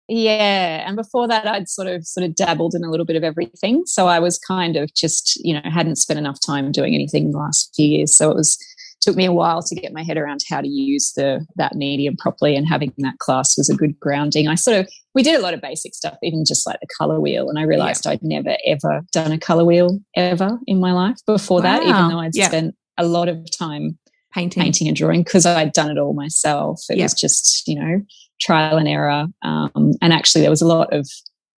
Yeah. 0.08 0.86
And 0.86 0.96
before 0.96 1.28
that 1.28 1.46
I'd 1.46 1.68
sort 1.68 1.86
of 1.86 2.04
sort 2.06 2.26
of 2.26 2.34
dabbled 2.34 2.74
in 2.74 2.82
a 2.82 2.90
little 2.90 3.06
bit 3.06 3.14
of 3.14 3.22
everything. 3.22 3.84
So 3.86 4.08
I 4.08 4.18
was 4.18 4.36
kind 4.36 4.76
of 4.76 4.92
just, 4.94 5.36
you 5.44 5.54
know, 5.54 5.60
hadn't 5.64 5.96
spent 5.96 6.18
enough 6.18 6.40
time 6.44 6.72
doing 6.72 6.94
anything 6.94 7.26
in 7.26 7.30
the 7.30 7.38
last 7.38 7.72
few 7.74 7.86
years. 7.86 8.14
So 8.16 8.30
it 8.30 8.34
was 8.34 8.58
took 9.04 9.16
me 9.16 9.24
a 9.26 9.32
while 9.32 9.62
to 9.62 9.74
get 9.74 9.92
my 9.92 10.02
head 10.02 10.16
around 10.16 10.40
how 10.48 10.60
to 10.60 10.68
use 10.68 11.12
the 11.14 11.44
that 11.56 11.74
medium 11.74 12.16
properly 12.16 12.56
and 12.56 12.66
having 12.66 12.92
that 12.98 13.18
class 13.18 13.56
was 13.56 13.68
a 13.68 13.76
good 13.76 13.98
grounding 14.00 14.48
i 14.48 14.54
sort 14.54 14.78
of 14.78 14.88
we 15.14 15.22
did 15.22 15.38
a 15.38 15.42
lot 15.42 15.54
of 15.54 15.60
basic 15.60 15.94
stuff 15.94 16.16
even 16.22 16.44
just 16.46 16.66
like 16.66 16.80
the 16.80 16.88
color 16.98 17.20
wheel 17.20 17.48
and 17.48 17.58
i 17.58 17.62
realized 17.62 18.06
yeah. 18.06 18.12
i'd 18.12 18.22
never 18.22 18.56
ever 18.66 19.02
done 19.12 19.30
a 19.30 19.38
color 19.38 19.64
wheel 19.64 20.00
ever 20.16 20.58
in 20.66 20.80
my 20.80 20.92
life 20.92 21.18
before 21.26 21.58
wow. 21.58 21.62
that 21.62 21.82
even 21.82 22.08
though 22.08 22.18
i'd 22.18 22.34
yeah. 22.34 22.48
spent 22.48 22.74
a 22.96 23.06
lot 23.06 23.28
of 23.28 23.38
time 23.56 23.98
painting 24.32 24.62
painting 24.62 24.88
and 24.88 24.96
drawing 24.96 25.22
because 25.22 25.44
i'd 25.44 25.72
done 25.72 25.90
it 25.90 25.98
all 25.98 26.14
myself 26.14 26.80
it 26.88 26.96
yeah. 26.96 27.04
was 27.04 27.14
just 27.14 27.62
you 27.66 27.78
know 27.78 28.00
trial 28.40 28.76
and 28.76 28.88
error 28.88 29.26
um, 29.42 29.92
and 30.02 30.12
actually 30.12 30.40
there 30.40 30.50
was 30.50 30.62
a 30.62 30.66
lot 30.66 30.92
of 30.92 31.08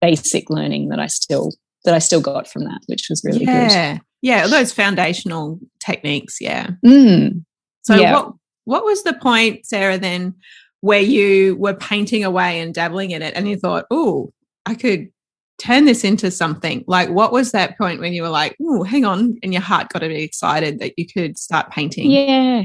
basic 0.00 0.50
learning 0.50 0.88
that 0.88 0.98
i 0.98 1.06
still 1.06 1.52
that 1.84 1.94
i 1.94 1.98
still 1.98 2.20
got 2.20 2.48
from 2.48 2.64
that 2.64 2.80
which 2.86 3.06
was 3.08 3.22
really 3.24 3.44
good 3.44 4.00
yeah, 4.24 4.46
those 4.46 4.72
foundational 4.72 5.60
techniques. 5.80 6.40
Yeah. 6.40 6.70
Mm, 6.82 7.44
so 7.82 7.94
yeah. 7.94 8.14
what 8.14 8.32
what 8.64 8.82
was 8.82 9.02
the 9.02 9.12
point, 9.12 9.66
Sarah? 9.66 9.98
Then 9.98 10.34
where 10.80 11.02
you 11.02 11.56
were 11.56 11.74
painting 11.74 12.24
away 12.24 12.58
and 12.60 12.72
dabbling 12.72 13.10
in 13.10 13.20
it, 13.20 13.34
and 13.36 13.46
you 13.46 13.58
thought, 13.58 13.84
"Oh, 13.90 14.32
I 14.64 14.76
could 14.76 15.10
turn 15.58 15.84
this 15.84 16.04
into 16.04 16.30
something." 16.30 16.84
Like, 16.86 17.10
what 17.10 17.32
was 17.32 17.52
that 17.52 17.76
point 17.76 18.00
when 18.00 18.14
you 18.14 18.22
were 18.22 18.30
like, 18.30 18.56
"Oh, 18.62 18.82
hang 18.82 19.04
on," 19.04 19.38
and 19.42 19.52
your 19.52 19.60
heart 19.60 19.90
got 19.90 19.98
to 19.98 20.08
be 20.08 20.22
excited 20.22 20.78
that 20.78 20.94
you 20.98 21.06
could 21.06 21.36
start 21.36 21.70
painting? 21.70 22.10
Yeah. 22.10 22.62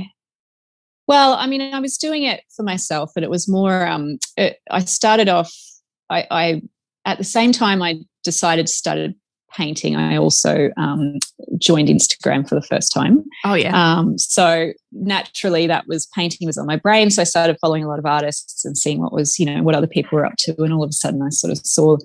Well, 1.08 1.34
I 1.34 1.46
mean, 1.46 1.62
I 1.62 1.82
was 1.82 1.98
doing 1.98 2.24
it 2.24 2.42
for 2.56 2.64
myself, 2.64 3.12
but 3.14 3.26
it 3.26 3.30
was 3.30 3.50
more. 3.50 3.86
Um, 3.86 4.18
it, 4.38 4.60
I 4.72 4.80
started 4.86 5.28
off. 5.28 5.54
I, 6.10 6.26
I 6.32 6.62
at 7.04 7.18
the 7.18 7.26
same 7.26 7.52
time 7.52 7.82
I 7.82 8.00
decided 8.24 8.68
to 8.68 8.72
start 8.72 9.12
painting, 9.56 9.96
I 9.96 10.18
also 10.18 10.70
um, 10.78 11.18
joined 11.58 11.90
Instagram 11.90 12.48
for 12.48 12.56
the 12.56 12.62
first 12.62 12.92
time. 12.94 13.24
Oh 13.46 13.54
yeah. 13.54 13.74
Um, 13.76 14.18
so 14.18 14.72
naturally, 14.92 15.68
that 15.68 15.88
was 15.88 16.08
painting 16.16 16.48
was 16.48 16.58
on 16.58 16.66
my 16.66 16.76
brain. 16.76 17.10
So 17.10 17.22
I 17.22 17.26
started 17.26 17.58
following 17.62 17.84
a 17.84 17.88
lot 17.88 18.00
of 18.00 18.06
artists 18.06 18.66
and 18.66 18.78
seeing 18.78 19.00
what 19.00 19.14
was 19.14 19.40
you 19.40 19.46
know 19.46 19.64
what 19.64 19.76
other 19.76 19.88
people 19.88 20.18
were 20.18 20.26
up 20.26 20.36
to, 20.40 20.56
and 20.60 20.74
all 20.74 20.84
of 20.84 20.90
a 20.90 20.94
sudden 20.94 21.22
I 21.22 21.30
sort 21.30 21.52
of 21.52 21.60
saw 21.60 21.98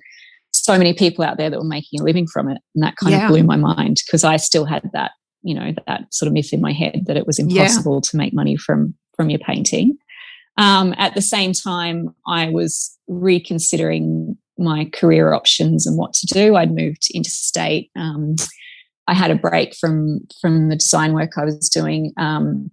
so 0.53 0.79
many 0.79 0.95
people 0.95 1.25
out 1.25 1.37
there 1.37 1.51
that 1.51 1.59
were 1.59 1.65
making 1.65 2.01
a 2.01 2.05
living 2.05 2.27
from 2.27 2.49
it, 2.49 2.59
and 2.75 2.85
that 2.85 2.97
kind 2.97 3.13
yeah. 3.13 3.27
of 3.27 3.31
blew 3.31 3.43
my 3.43 3.57
mind 3.57 4.03
because 4.07 4.25
I 4.25 4.37
still 4.37 4.65
had 4.65 4.89
that 4.93 5.13
you 5.43 5.55
know 5.55 5.73
that 5.87 6.13
sort 6.13 6.27
of 6.27 6.33
myth 6.33 6.53
in 6.53 6.61
my 6.61 6.73
head 6.73 7.05
that 7.07 7.17
it 7.17 7.27
was 7.27 7.39
impossible 7.39 7.97
yeah. 7.97 8.11
to 8.11 8.17
make 8.17 8.35
money 8.35 8.57
from 8.57 8.95
from 9.17 9.31
your 9.31 9.41
painting. 9.41 9.97
Um, 10.57 10.95
at 10.99 11.15
the 11.15 11.23
same 11.23 11.53
time, 11.53 12.15
I 12.27 12.49
was 12.49 12.97
reconsidering 13.09 14.37
my 14.59 14.91
career 14.93 15.33
options 15.33 15.87
and 15.87 15.99
what 15.99 16.13
to 16.15 16.27
do. 16.27 16.57
I'd 16.57 16.75
moved 16.75 17.09
interstate. 17.13 17.91
Um, 17.97 18.37
I 19.07 19.15
had 19.15 19.31
a 19.31 19.37
break 19.37 19.75
from 19.75 20.21
from 20.41 20.69
the 20.69 20.77
design 20.77 21.13
work 21.13 21.33
I 21.37 21.45
was 21.45 21.69
doing. 21.69 22.13
Um, 22.17 22.71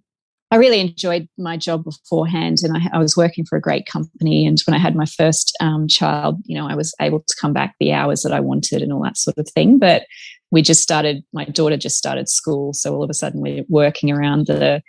I 0.50 0.56
really 0.56 0.80
enjoyed 0.80 1.28
my 1.38 1.56
job 1.56 1.84
beforehand, 1.84 2.58
and 2.62 2.76
I, 2.76 2.96
I, 2.96 2.98
was 2.98 3.16
working 3.16 3.46
for 3.46 3.56
a 3.56 3.60
great 3.60 3.86
company. 3.86 4.46
And 4.46 4.58
when 4.66 4.74
I 4.74 4.78
had 4.78 4.94
my 4.94 5.06
first 5.06 5.56
um, 5.60 5.88
child, 5.88 6.40
you 6.44 6.54
know, 6.54 6.68
I 6.68 6.74
was 6.74 6.94
able 7.00 7.20
to 7.20 7.36
come 7.40 7.54
back 7.54 7.74
the 7.80 7.94
hours 7.94 8.20
that 8.22 8.32
I 8.32 8.40
wanted 8.40 8.82
and 8.82 8.92
all 8.92 9.02
that 9.02 9.16
sort 9.16 9.38
of 9.38 9.48
thing. 9.48 9.78
But 9.78 10.02
we 10.50 10.60
just 10.60 10.82
started. 10.82 11.24
My 11.32 11.46
daughter 11.46 11.78
just 11.78 11.96
started 11.96 12.28
school, 12.28 12.74
so 12.74 12.94
all 12.94 13.02
of 13.02 13.10
a 13.10 13.14
sudden 13.14 13.40
we're 13.40 13.64
working 13.68 14.10
around 14.10 14.46
the 14.46 14.82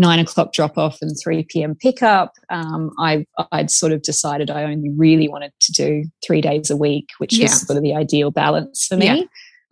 nine 0.00 0.18
o'clock 0.18 0.52
drop 0.52 0.78
off 0.78 0.98
and 1.02 1.14
3 1.22 1.44
p.m. 1.44 1.74
pickup. 1.74 2.32
Um, 2.48 2.90
I, 2.98 3.26
would 3.52 3.70
sort 3.70 3.92
of 3.92 4.00
decided 4.02 4.50
I 4.50 4.64
only 4.64 4.90
really 4.96 5.28
wanted 5.28 5.52
to 5.60 5.72
do 5.72 6.04
three 6.26 6.40
days 6.40 6.70
a 6.70 6.76
week, 6.76 7.10
which 7.18 7.36
yeah. 7.36 7.44
was 7.44 7.66
sort 7.66 7.76
of 7.76 7.82
the 7.82 7.94
ideal 7.94 8.30
balance 8.30 8.86
for 8.86 8.96
me. 8.96 9.06
Yeah. 9.06 9.22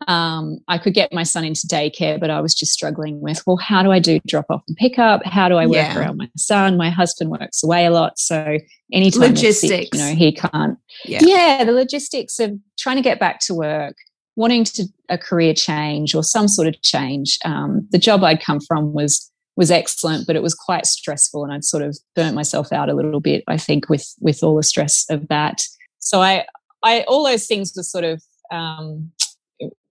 Um, 0.06 0.58
I 0.68 0.78
could 0.78 0.94
get 0.94 1.12
my 1.12 1.24
son 1.24 1.44
into 1.44 1.66
daycare, 1.66 2.20
but 2.20 2.30
I 2.30 2.40
was 2.40 2.54
just 2.54 2.72
struggling 2.72 3.20
with, 3.20 3.42
well, 3.46 3.56
how 3.56 3.82
do 3.82 3.90
I 3.90 3.98
do 3.98 4.20
drop 4.28 4.44
off 4.50 4.62
and 4.68 4.76
pick 4.76 4.98
up? 4.98 5.24
How 5.24 5.48
do 5.48 5.56
I 5.56 5.66
work 5.66 5.76
yeah. 5.76 5.98
around 5.98 6.18
my 6.18 6.28
son? 6.36 6.76
My 6.76 6.90
husband 6.90 7.30
works 7.30 7.64
away 7.64 7.86
a 7.86 7.90
lot. 7.90 8.18
So 8.18 8.58
anytime 8.92 9.22
logistics, 9.22 9.68
sick, 9.68 9.88
you 9.94 9.98
know, 9.98 10.14
he 10.14 10.32
can't. 10.32 10.78
Yeah. 11.04 11.20
yeah, 11.22 11.64
the 11.64 11.72
logistics 11.72 12.38
of 12.38 12.52
trying 12.78 12.96
to 12.96 13.02
get 13.02 13.18
back 13.18 13.40
to 13.46 13.54
work, 13.54 13.96
wanting 14.36 14.64
to 14.64 14.84
a 15.08 15.18
career 15.18 15.54
change 15.54 16.14
or 16.14 16.22
some 16.22 16.48
sort 16.48 16.68
of 16.68 16.80
change. 16.82 17.38
Um, 17.44 17.88
the 17.90 17.98
job 17.98 18.22
I'd 18.22 18.42
come 18.42 18.60
from 18.60 18.92
was 18.92 19.30
was 19.58 19.72
excellent, 19.72 20.24
but 20.24 20.36
it 20.36 20.42
was 20.42 20.54
quite 20.54 20.86
stressful, 20.86 21.42
and 21.42 21.52
I'd 21.52 21.64
sort 21.64 21.82
of 21.82 21.98
burnt 22.14 22.36
myself 22.36 22.72
out 22.72 22.88
a 22.88 22.94
little 22.94 23.20
bit. 23.20 23.42
I 23.48 23.56
think 23.58 23.88
with 23.88 24.06
with 24.20 24.44
all 24.44 24.54
the 24.54 24.62
stress 24.62 25.04
of 25.10 25.26
that. 25.28 25.62
So 25.98 26.20
I, 26.22 26.46
I 26.84 27.04
all 27.08 27.24
those 27.24 27.46
things 27.46 27.72
were 27.76 27.82
sort 27.82 28.04
of 28.04 28.22
um, 28.52 29.10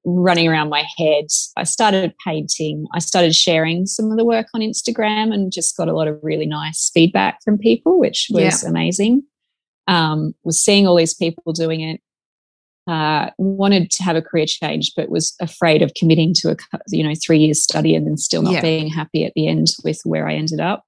running 0.05 0.47
around 0.47 0.69
my 0.69 0.85
head. 0.97 1.25
I 1.57 1.65
started 1.65 2.15
painting. 2.25 2.85
I 2.95 2.99
started 2.99 3.35
sharing 3.35 3.85
some 3.87 4.09
of 4.09 4.17
the 4.17 4.23
work 4.23 4.47
on 4.53 4.61
Instagram, 4.61 5.33
and 5.33 5.51
just 5.51 5.75
got 5.75 5.89
a 5.89 5.93
lot 5.93 6.07
of 6.07 6.17
really 6.23 6.45
nice 6.45 6.89
feedback 6.93 7.39
from 7.43 7.57
people, 7.57 7.99
which 7.99 8.29
was 8.31 8.63
yeah. 8.63 8.69
amazing. 8.69 9.23
Um, 9.89 10.33
was 10.45 10.63
seeing 10.63 10.87
all 10.87 10.95
these 10.95 11.13
people 11.13 11.51
doing 11.51 11.81
it 11.81 11.99
uh, 12.87 13.29
wanted 13.37 13.91
to 13.91 14.03
have 14.03 14.15
a 14.15 14.21
career 14.21 14.45
change, 14.45 14.93
but 14.95 15.09
was 15.09 15.35
afraid 15.41 15.81
of 15.81 15.93
committing 15.95 16.33
to 16.35 16.51
a 16.51 16.79
you 16.89 17.03
know 17.03 17.13
three 17.15 17.39
years 17.39 17.61
study 17.61 17.95
and 17.95 18.07
then 18.07 18.17
still 18.17 18.41
not 18.41 18.53
yeah. 18.53 18.61
being 18.61 18.87
happy 18.87 19.25
at 19.25 19.33
the 19.35 19.47
end 19.47 19.67
with 19.83 19.99
where 20.03 20.27
I 20.27 20.35
ended 20.35 20.59
up. 20.59 20.83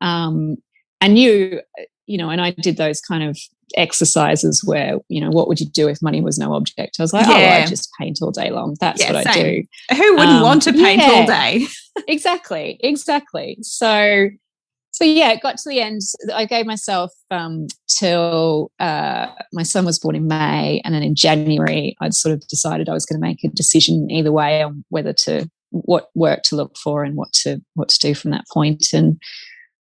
Um, 0.00 0.56
I 1.00 1.08
knew, 1.08 1.60
you 2.06 2.18
know, 2.18 2.30
and 2.30 2.40
I 2.40 2.50
did 2.50 2.76
those 2.76 3.00
kind 3.00 3.24
of 3.24 3.38
exercises 3.76 4.62
where 4.64 4.98
you 5.08 5.20
know 5.20 5.30
what 5.30 5.46
would 5.46 5.60
you 5.60 5.66
do 5.66 5.88
if 5.88 6.02
money 6.02 6.20
was 6.20 6.38
no 6.38 6.54
object 6.54 6.96
i 6.98 7.04
was 7.04 7.12
like 7.12 7.24
yeah. 7.24 7.60
oh 7.60 7.62
i 7.62 7.66
just 7.66 7.88
paint 8.00 8.18
all 8.20 8.32
day 8.32 8.50
long 8.50 8.76
that's 8.80 9.00
yeah, 9.00 9.12
what 9.12 9.22
same. 9.22 9.32
i 9.32 9.42
do 9.42 9.96
who 9.96 10.16
wouldn't 10.16 10.38
um, 10.38 10.42
want 10.42 10.60
to 10.60 10.72
paint 10.72 11.00
yeah, 11.00 11.08
all 11.08 11.24
day 11.24 11.64
exactly 12.08 12.80
exactly 12.82 13.58
so 13.62 14.28
so 14.92 15.04
yeah, 15.04 15.30
it 15.30 15.40
got 15.40 15.56
to 15.58 15.68
the 15.68 15.80
end. 15.80 16.00
I 16.34 16.44
gave 16.44 16.66
myself 16.66 17.12
um, 17.30 17.68
till 17.88 18.70
uh, 18.80 19.28
my 19.52 19.62
son 19.62 19.84
was 19.84 19.98
born 19.98 20.16
in 20.16 20.26
May, 20.26 20.80
and 20.84 20.94
then 20.94 21.02
in 21.02 21.14
January, 21.14 21.96
I'd 22.00 22.14
sort 22.14 22.34
of 22.34 22.46
decided 22.48 22.88
I 22.88 22.92
was 22.92 23.06
going 23.06 23.20
to 23.20 23.26
make 23.26 23.42
a 23.44 23.48
decision 23.48 24.10
either 24.10 24.32
way 24.32 24.62
on 24.62 24.84
whether 24.88 25.12
to 25.24 25.48
what 25.70 26.08
work 26.14 26.42
to 26.42 26.56
look 26.56 26.76
for 26.76 27.04
and 27.04 27.16
what 27.16 27.32
to 27.32 27.62
what 27.74 27.88
to 27.88 27.98
do 28.00 28.14
from 28.14 28.32
that 28.32 28.44
point. 28.52 28.88
And 28.92 29.20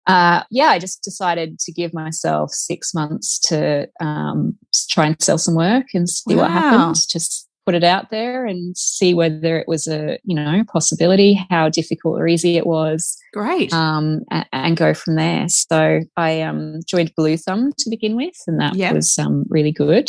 uh, 0.06 0.42
yeah, 0.50 0.68
I 0.68 0.78
just 0.78 1.02
decided 1.02 1.58
to 1.60 1.72
give 1.72 1.92
myself 1.92 2.50
six 2.52 2.94
months 2.94 3.38
to 3.48 3.88
um, 4.00 4.56
try 4.88 5.06
and 5.06 5.20
sell 5.20 5.38
some 5.38 5.54
work 5.54 5.86
and 5.94 6.08
see 6.08 6.34
wow. 6.34 6.42
what 6.42 6.50
happens. 6.50 7.06
Just 7.06 7.48
put 7.64 7.74
it 7.74 7.84
out 7.84 8.10
there 8.10 8.44
and 8.44 8.76
see 8.76 9.14
whether 9.14 9.58
it 9.58 9.68
was 9.68 9.86
a 9.86 10.18
you 10.24 10.34
know 10.34 10.64
possibility 10.72 11.34
how 11.50 11.68
difficult 11.68 12.20
or 12.20 12.26
easy 12.26 12.56
it 12.56 12.66
was 12.66 13.16
great. 13.32 13.72
um, 13.72 14.20
and, 14.30 14.46
and, 14.52 14.76
go 14.76 14.94
from 14.94 15.16
there. 15.16 15.48
So 15.48 16.00
i 16.16 16.42
um, 16.42 16.80
joined 16.86 17.12
bluethumb 17.16 17.72
to 17.78 17.90
begin 17.90 18.16
with 18.16 18.34
and 18.46 18.60
that 18.60 18.74
yep. 18.74 18.94
was 18.94 19.18
um, 19.18 19.44
really 19.48 19.72
good. 19.72 20.08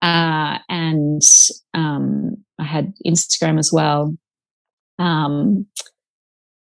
Uh, 0.00 0.58
and 0.68 1.22
um, 1.74 2.36
i 2.58 2.64
had 2.64 2.92
instagram 3.06 3.58
as 3.58 3.72
well. 3.72 4.16
Um, 4.98 5.66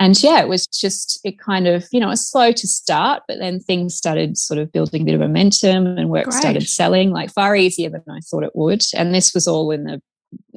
and 0.08 0.24
yeah, 0.24 0.40
it 0.40 0.48
was 0.48 0.66
just, 0.68 1.20
it 1.26 1.38
kind 1.38 1.68
of, 1.68 1.86
you 1.92 2.00
know, 2.00 2.08
was 2.08 2.26
slow 2.26 2.54
to 2.54 2.66
start, 2.66 3.24
but 3.28 3.40
then 3.40 3.60
things 3.60 3.94
started 3.94 4.38
sort 4.38 4.58
of 4.58 4.72
building 4.72 5.02
a 5.02 5.06
bit 5.06 5.16
of 5.16 5.20
momentum 5.20 5.86
and 5.86 6.10
work 6.10 6.24
Great. 6.24 6.40
started 6.40 6.70
selling 6.70 7.12
like 7.12 7.30
far 7.30 7.58
easier 7.58 7.90
than 7.90 8.04
I 8.10 8.22
thought 8.22 8.46
it 8.46 8.56
would. 8.56 8.84
And 8.96 9.14
this 9.14 9.34
was 9.34 9.50
all 9.50 9.70
in 9.70 9.84
the, 9.84 10.02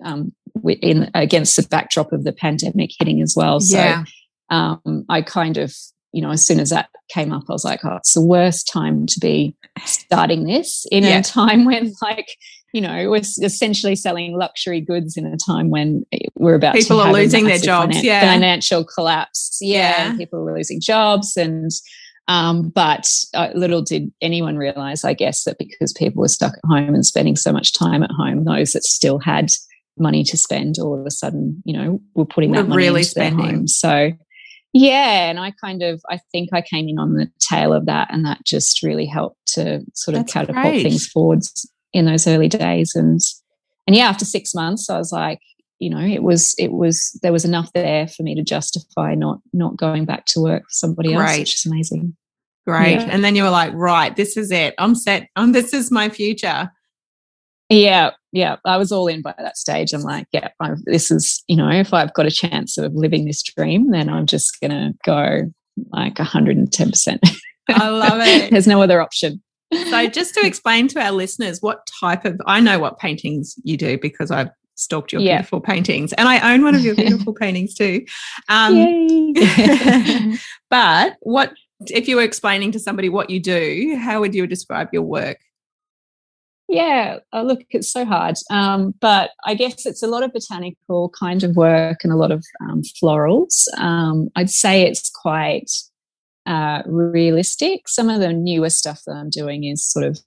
um, 0.05 0.33
in 0.65 1.11
against 1.15 1.57
the 1.57 1.67
backdrop 1.67 2.13
of 2.13 2.23
the 2.23 2.33
pandemic 2.33 2.91
hitting 2.97 3.21
as 3.23 3.35
well. 3.37 3.59
So 3.59 3.77
yeah. 3.77 4.05
um, 4.51 5.05
I 5.09 5.21
kind 5.21 5.57
of, 5.57 5.75
you 6.13 6.23
know, 6.23 6.31
as 6.31 6.47
soon 6.47 6.61
as 6.61 6.71
that 6.71 6.89
came 7.09 7.33
up, 7.33 7.43
I 7.49 7.53
was 7.53 7.65
like, 7.65 7.85
oh, 7.85 7.97
it's 7.97 8.15
the 8.15 8.25
worst 8.25 8.71
time 8.73 9.07
to 9.07 9.19
be 9.19 9.57
starting 9.85 10.45
this 10.45 10.87
in 10.93 11.03
yeah. 11.03 11.19
a 11.19 11.23
time 11.25 11.65
when 11.65 11.93
like 12.01 12.29
you 12.73 12.81
know, 12.81 13.11
we're 13.11 13.19
essentially 13.19 13.97
selling 13.97 14.37
luxury 14.37 14.81
goods 14.81 15.17
in 15.17 15.27
a 15.27 15.37
time 15.37 15.71
when 15.71 16.05
we're 16.37 16.55
about 16.55 16.75
people 16.75 17.01
are 17.01 17.13
losing 17.13 17.45
their 17.45 17.59
jobs, 17.59 17.97
finan- 17.97 18.03
yeah, 18.03 18.21
financial 18.21 18.85
collapse, 18.85 19.59
yeah, 19.61 20.11
yeah. 20.13 20.17
people 20.17 20.43
were 20.43 20.57
losing 20.57 20.81
jobs, 20.81 21.37
and 21.37 21.71
um, 22.29 22.69
but 22.69 23.09
uh, 23.35 23.49
little 23.55 23.83
did 23.83 24.13
anyone 24.21 24.57
realize, 24.57 25.05
I 25.05 25.15
guess, 25.15 25.45
that 25.45 25.59
because 25.59 25.93
people 25.93 26.21
were 26.21 26.29
stuck 26.29 26.55
at 26.55 26.69
home 26.69 26.95
and 26.95 27.05
spending 27.05 27.37
so 27.37 27.53
much 27.53 27.73
time 27.73 28.03
at 28.03 28.11
home, 28.13 28.45
those 28.45 28.73
that 28.73 28.85
still 28.85 29.19
had 29.19 29.51
money 29.99 30.23
to 30.25 30.37
spend, 30.37 30.77
all 30.79 30.99
of 30.99 31.05
a 31.05 31.11
sudden, 31.11 31.61
you 31.65 31.77
know, 31.77 32.01
were 32.15 32.25
putting 32.25 32.53
that 32.53 32.69
money 32.69 32.77
really 32.77 33.01
into 33.01 33.15
their 33.15 33.31
homes. 33.31 33.77
So 33.77 34.13
yeah 34.73 35.29
and 35.29 35.41
i 35.41 35.53
kind 35.61 35.83
of 35.83 36.01
i 36.09 36.19
think 36.31 36.49
i 36.53 36.63
came 36.63 36.89
in 36.89 36.99
on 36.99 37.15
the 37.15 37.29
tail 37.41 37.73
of 37.73 37.87
that 37.87 38.09
and 38.13 38.25
that 38.25 38.39
just 38.45 38.83
really 38.83 39.07
helped 39.07 39.45
to 39.47 39.81
sort 39.95 40.15
of 40.15 40.21
That's 40.23 40.33
catapult 40.33 40.63
great. 40.63 40.83
things 40.85 41.09
forwards 41.09 41.69
in 41.93 42.07
those 42.07 42.27
early 42.27 42.49
days. 42.49 42.95
And 42.95 43.21
and 43.87 43.97
yeah 43.97 44.09
after 44.09 44.25
six 44.25 44.55
months 44.55 44.89
i 44.89 44.97
was 44.97 45.11
like 45.11 45.41
you 45.81 45.91
know 45.91 45.99
it 45.99 46.23
was 46.23 46.55
it 46.59 46.71
was 46.71 47.19
there 47.23 47.33
was 47.33 47.45
enough 47.45 47.73
there 47.73 48.07
for 48.07 48.23
me 48.23 48.37
to 48.37 48.43
justify 48.43 49.15
not 49.15 49.41
not 49.53 49.77
going 49.77 50.05
back 50.05 50.27
to 50.27 50.41
work 50.41 50.63
for 50.63 50.71
somebody 50.71 51.15
else 51.15 51.39
which 51.39 51.57
is 51.57 51.67
amazing. 51.67 52.17
Great. 52.67 52.93
Yeah. 53.01 53.09
and 53.11 53.25
then 53.25 53.35
you 53.35 53.43
were 53.43 53.51
like 53.51 53.73
right 53.75 54.15
this 54.15 54.37
is 54.37 54.53
it. 54.53 54.75
I'm 54.79 54.95
set. 54.95 55.29
Um, 55.37 55.53
this 55.53 55.73
is 55.73 55.91
my 55.91 56.09
future. 56.09 56.71
Yeah. 57.69 58.11
Yeah. 58.33 58.57
I 58.65 58.77
was 58.77 58.93
all 58.93 59.09
in 59.09 59.23
by 59.23 59.35
that 59.39 59.57
stage. 59.57 59.93
I'm 59.93 60.03
like 60.03 60.27
yeah 60.33 60.51
i 60.61 60.75
this 60.85 61.11
is 61.11 61.43
you 61.49 61.57
know 61.57 61.71
if 61.71 61.93
i've 61.93 62.15
got 62.15 62.27
a 62.27 62.31
chance 62.31 62.79
of 62.79 62.93
living 62.95 63.25
this 63.25 63.43
dream 63.43 63.91
then 63.91 64.09
i'm 64.09 64.27
just 64.27 64.61
gonna 64.61 64.93
go 65.05 65.51
like 65.93 66.15
110% 66.15 67.19
i 67.71 67.89
love 67.89 68.21
it. 68.21 68.51
There's 68.51 68.67
no 68.67 68.83
other 68.83 69.01
option 69.01 69.43
so 69.73 70.07
just 70.09 70.35
to 70.35 70.47
explain 70.47 70.89
to 70.89 71.01
our 71.01 71.13
listeners 71.13 71.63
what 71.63 71.89
type 72.01 72.25
of 72.25 72.41
I 72.47 72.61
know 72.61 72.79
what 72.79 72.99
paintings 72.99 73.55
you 73.63 73.77
do 73.77 73.99
because 73.99 74.31
I've 74.31 74.51
stalked 74.75 75.13
your 75.13 75.21
yeah. 75.21 75.37
beautiful 75.37 75.61
paintings 75.61 76.13
and 76.15 76.29
I 76.29 76.53
own 76.53 76.63
one 76.63 76.75
of 76.75 76.81
your 76.81 76.95
beautiful 76.95 77.35
paintings 77.35 77.75
too. 77.75 78.05
Um, 78.49 79.35
but 80.71 81.17
what 81.21 81.53
if 81.87 82.09
you 82.09 82.17
were 82.17 82.23
explaining 82.23 82.73
to 82.73 82.79
somebody 82.79 83.09
what 83.09 83.31
you 83.31 83.41
do, 83.41 83.97
how 84.01 84.21
would 84.21 84.35
you 84.35 84.47
describe 84.47 84.89
your 84.93 85.03
work? 85.03 85.39
Yeah, 86.69 87.19
oh, 87.33 87.43
look, 87.43 87.63
it's 87.71 87.91
so 87.91 88.05
hard. 88.05 88.37
Um, 88.49 88.95
but 89.01 89.31
I 89.45 89.55
guess 89.55 89.87
it's 89.87 90.05
a 90.05 90.07
lot 90.07 90.23
of 90.23 90.33
botanical 90.33 91.09
kind 91.19 91.43
of 91.43 91.57
work 91.57 92.05
and 92.05 92.13
a 92.13 92.17
lot 92.17 92.31
of 92.31 92.45
um, 92.63 92.83
florals. 92.83 93.65
Um, 93.77 94.29
I'd 94.37 94.51
say 94.51 94.83
it's 94.83 95.11
quite 95.11 95.69
uh, 96.51 96.83
realistic. 96.87 97.89
Some 97.89 98.11
of 98.11 98.21
the 98.21 98.33
newer 98.33 98.71
stuff 98.71 99.03
that 99.07 99.13
I'm 99.13 99.31
doing 99.31 99.63
is 99.65 99.89
sort 99.89 100.05
of 100.05 100.19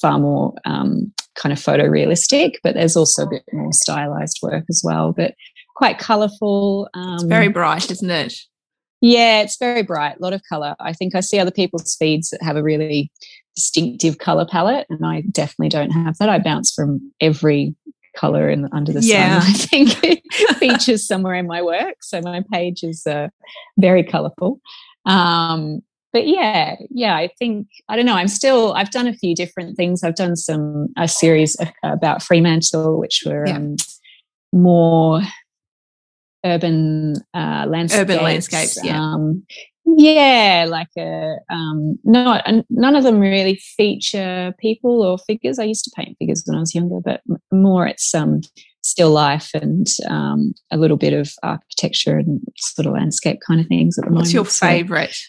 far 0.00 0.20
more 0.20 0.54
um, 0.64 1.12
kind 1.34 1.52
of 1.52 1.58
photorealistic, 1.58 2.54
but 2.62 2.74
there's 2.74 2.96
also 2.96 3.24
a 3.24 3.30
bit 3.30 3.42
more 3.52 3.72
stylized 3.72 4.38
work 4.42 4.64
as 4.70 4.80
well, 4.84 5.12
but 5.12 5.34
quite 5.74 5.98
colorful. 5.98 6.88
Um, 6.94 7.14
it's 7.14 7.24
very 7.24 7.48
bright, 7.48 7.90
isn't 7.90 8.10
it? 8.10 8.34
Yeah, 9.00 9.40
it's 9.40 9.56
very 9.58 9.82
bright, 9.82 10.18
a 10.20 10.22
lot 10.22 10.34
of 10.34 10.42
color. 10.48 10.76
I 10.78 10.92
think 10.92 11.16
I 11.16 11.20
see 11.20 11.40
other 11.40 11.50
people's 11.50 11.96
feeds 11.98 12.30
that 12.30 12.42
have 12.42 12.56
a 12.56 12.62
really 12.62 13.10
distinctive 13.56 14.18
color 14.18 14.46
palette, 14.46 14.86
and 14.88 15.04
I 15.04 15.22
definitely 15.32 15.70
don't 15.70 15.90
have 15.90 16.16
that. 16.18 16.28
I 16.28 16.38
bounce 16.38 16.72
from 16.72 17.12
every 17.20 17.74
color 18.16 18.48
in 18.50 18.68
under 18.72 18.92
the 18.92 19.00
yeah. 19.00 19.40
sun. 19.40 19.50
I 19.50 19.52
think 19.52 20.04
it 20.04 20.22
features 20.58 21.06
somewhere 21.06 21.34
in 21.34 21.46
my 21.46 21.62
work. 21.62 21.96
So 22.02 22.20
my 22.20 22.42
page 22.52 22.82
is 22.82 23.06
uh, 23.06 23.28
very 23.78 24.02
colorful. 24.02 24.60
Um, 25.06 25.80
but 26.12 26.26
yeah, 26.26 26.76
yeah, 26.90 27.16
I 27.16 27.28
think 27.38 27.68
I 27.88 27.96
don't 27.96 28.06
know. 28.06 28.16
I'm 28.16 28.28
still. 28.28 28.72
I've 28.72 28.90
done 28.90 29.06
a 29.06 29.14
few 29.14 29.34
different 29.34 29.76
things. 29.76 30.02
I've 30.02 30.16
done 30.16 30.34
some 30.36 30.88
a 30.96 31.06
series 31.06 31.56
about 31.84 32.22
Fremantle, 32.22 32.98
which 32.98 33.22
were 33.24 33.46
yeah. 33.46 33.56
um, 33.56 33.76
more 34.52 35.20
urban 36.44 37.14
uh, 37.34 37.66
landscapes. 37.68 38.02
Urban 38.02 38.24
landscapes, 38.24 38.84
yeah. 38.84 39.00
Um, 39.00 39.46
Yeah, 39.84 40.66
like 40.68 40.90
a 40.98 41.36
um, 41.50 41.98
not 42.04 42.46
none 42.68 42.96
of 42.96 43.02
them 43.02 43.18
really 43.18 43.56
feature 43.56 44.54
people 44.58 45.02
or 45.02 45.18
figures. 45.18 45.58
I 45.58 45.64
used 45.64 45.84
to 45.84 45.90
paint 45.96 46.16
figures 46.18 46.42
when 46.46 46.56
I 46.56 46.60
was 46.60 46.74
younger, 46.74 47.00
but 47.02 47.22
more 47.50 47.86
it's 47.86 48.14
um, 48.14 48.42
still 48.82 49.10
life 49.10 49.50
and 49.54 49.86
um, 50.08 50.54
a 50.70 50.76
little 50.76 50.96
bit 50.96 51.12
of 51.12 51.32
architecture 51.42 52.18
and 52.18 52.40
sort 52.56 52.86
of 52.86 52.92
landscape 52.92 53.40
kind 53.46 53.60
of 53.60 53.66
things 53.66 53.98
at 53.98 54.04
the 54.04 54.10
What's 54.10 54.32
moment. 54.32 54.46
What's 54.46 54.60
your 54.62 54.68
favorite? 54.70 55.14
So, 55.14 55.26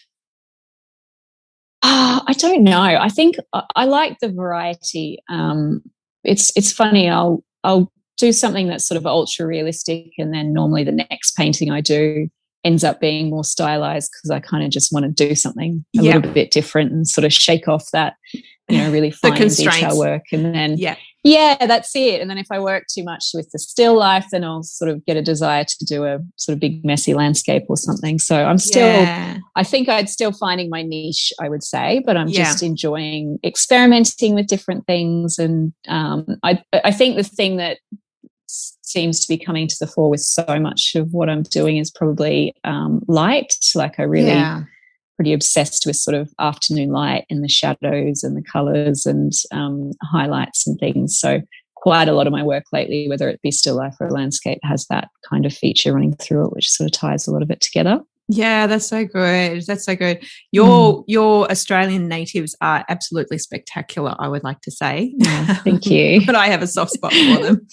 uh, 1.82 2.20
I 2.26 2.32
don't 2.34 2.62
know. 2.62 2.80
I 2.80 3.08
think 3.08 3.36
I, 3.52 3.64
I 3.74 3.84
like 3.86 4.18
the 4.20 4.30
variety. 4.30 5.18
Um, 5.28 5.82
it's 6.24 6.52
it's 6.56 6.72
funny. 6.72 7.08
I'll 7.08 7.42
I'll 7.64 7.90
do 8.18 8.32
something 8.32 8.68
that's 8.68 8.86
sort 8.86 8.98
of 8.98 9.06
ultra 9.06 9.46
realistic, 9.46 10.12
and 10.18 10.32
then 10.32 10.52
normally 10.52 10.84
the 10.84 10.92
next 10.92 11.36
painting 11.36 11.70
I 11.70 11.80
do 11.80 12.28
ends 12.64 12.84
up 12.84 13.00
being 13.00 13.30
more 13.30 13.44
stylized 13.44 14.10
because 14.12 14.30
I 14.30 14.40
kind 14.40 14.64
of 14.64 14.70
just 14.70 14.92
want 14.92 15.04
to 15.04 15.28
do 15.28 15.34
something 15.34 15.84
a 15.98 16.02
yeah. 16.02 16.14
little 16.14 16.32
bit 16.32 16.50
different 16.50 16.92
and 16.92 17.06
sort 17.06 17.24
of 17.24 17.32
shake 17.32 17.68
off 17.68 17.90
that, 17.92 18.14
you 18.32 18.78
know, 18.78 18.90
really 18.90 19.10
fine 19.22 19.48
detail 19.48 19.98
work. 19.98 20.22
And 20.32 20.54
then, 20.54 20.78
yeah, 20.78 20.96
yeah, 21.24 21.66
that's 21.66 21.94
it. 21.94 22.20
And 22.20 22.28
then 22.28 22.38
if 22.38 22.48
I 22.50 22.58
work 22.58 22.84
too 22.92 23.04
much 23.04 23.30
with 23.32 23.50
the 23.52 23.58
still 23.58 23.96
life, 23.96 24.26
then 24.32 24.42
I'll 24.42 24.64
sort 24.64 24.90
of 24.90 25.04
get 25.06 25.16
a 25.16 25.22
desire 25.22 25.64
to 25.64 25.84
do 25.84 26.04
a 26.04 26.18
sort 26.36 26.54
of 26.54 26.60
big 26.60 26.84
messy 26.84 27.14
landscape 27.14 27.62
or 27.68 27.76
something. 27.76 28.18
So 28.18 28.44
I'm 28.44 28.58
still, 28.58 28.88
yeah. 28.88 29.38
I 29.54 29.62
think 29.62 29.88
I'd 29.88 30.08
still 30.08 30.32
finding 30.32 30.68
my 30.68 30.82
niche, 30.82 31.32
I 31.40 31.48
would 31.48 31.62
say, 31.62 32.02
but 32.04 32.16
I'm 32.16 32.28
yeah. 32.28 32.44
just 32.44 32.62
enjoying 32.62 33.38
experimenting 33.44 34.34
with 34.34 34.48
different 34.48 34.86
things. 34.86 35.38
And 35.38 35.72
um, 35.86 36.26
I, 36.42 36.62
I 36.72 36.90
think 36.90 37.16
the 37.16 37.22
thing 37.22 37.56
that 37.58 37.78
seems 38.92 39.20
to 39.20 39.28
be 39.28 39.42
coming 39.42 39.66
to 39.66 39.76
the 39.80 39.86
fore 39.86 40.10
with 40.10 40.20
so 40.20 40.44
much 40.60 40.94
of 40.94 41.12
what 41.12 41.28
I'm 41.28 41.42
doing 41.42 41.78
is 41.78 41.90
probably 41.90 42.54
um, 42.64 43.02
light. 43.08 43.54
Like 43.74 43.98
I 43.98 44.04
really. 44.04 44.28
Yeah 44.28 44.64
pretty 45.16 45.34
obsessed 45.34 45.84
with 45.86 45.94
sort 45.94 46.16
of 46.16 46.32
afternoon 46.40 46.90
light 46.90 47.24
and 47.30 47.44
the 47.44 47.48
shadows 47.48 48.22
and 48.22 48.36
the 48.36 48.42
colors 48.42 49.06
and 49.06 49.32
um, 49.52 49.92
highlights 50.02 50.66
and 50.66 50.80
things. 50.80 51.18
So 51.18 51.42
quite 51.76 52.08
a 52.08 52.12
lot 52.12 52.26
of 52.26 52.32
my 52.32 52.42
work 52.42 52.64
lately, 52.72 53.08
whether 53.08 53.28
it 53.28 53.42
be 53.42 53.50
still 53.50 53.76
life 53.76 53.94
or 54.00 54.10
landscape, 54.10 54.58
has 54.62 54.86
that 54.86 55.08
kind 55.28 55.44
of 55.44 55.52
feature 55.52 55.92
running 55.92 56.14
through 56.16 56.46
it, 56.46 56.52
which 56.52 56.70
sort 56.70 56.86
of 56.86 56.92
ties 56.92 57.26
a 57.26 57.32
lot 57.32 57.42
of 57.42 57.50
it 57.50 57.60
together. 57.60 58.00
Yeah, 58.28 58.66
that's 58.66 58.86
so 58.86 59.04
good. 59.04 59.64
That's 59.66 59.84
so 59.84 59.96
good. 59.96 60.24
Your 60.52 61.00
mm. 61.00 61.04
your 61.06 61.50
Australian 61.50 62.08
natives 62.08 62.56
are 62.60 62.84
absolutely 62.88 63.38
spectacular. 63.38 64.14
I 64.18 64.28
would 64.28 64.44
like 64.44 64.60
to 64.62 64.70
say. 64.70 65.12
Yeah, 65.18 65.54
thank 65.56 65.86
you. 65.86 66.22
but 66.26 66.34
I 66.34 66.46
have 66.46 66.62
a 66.62 66.66
soft 66.66 66.92
spot 66.92 67.12
for 67.12 67.42
them. 67.42 67.66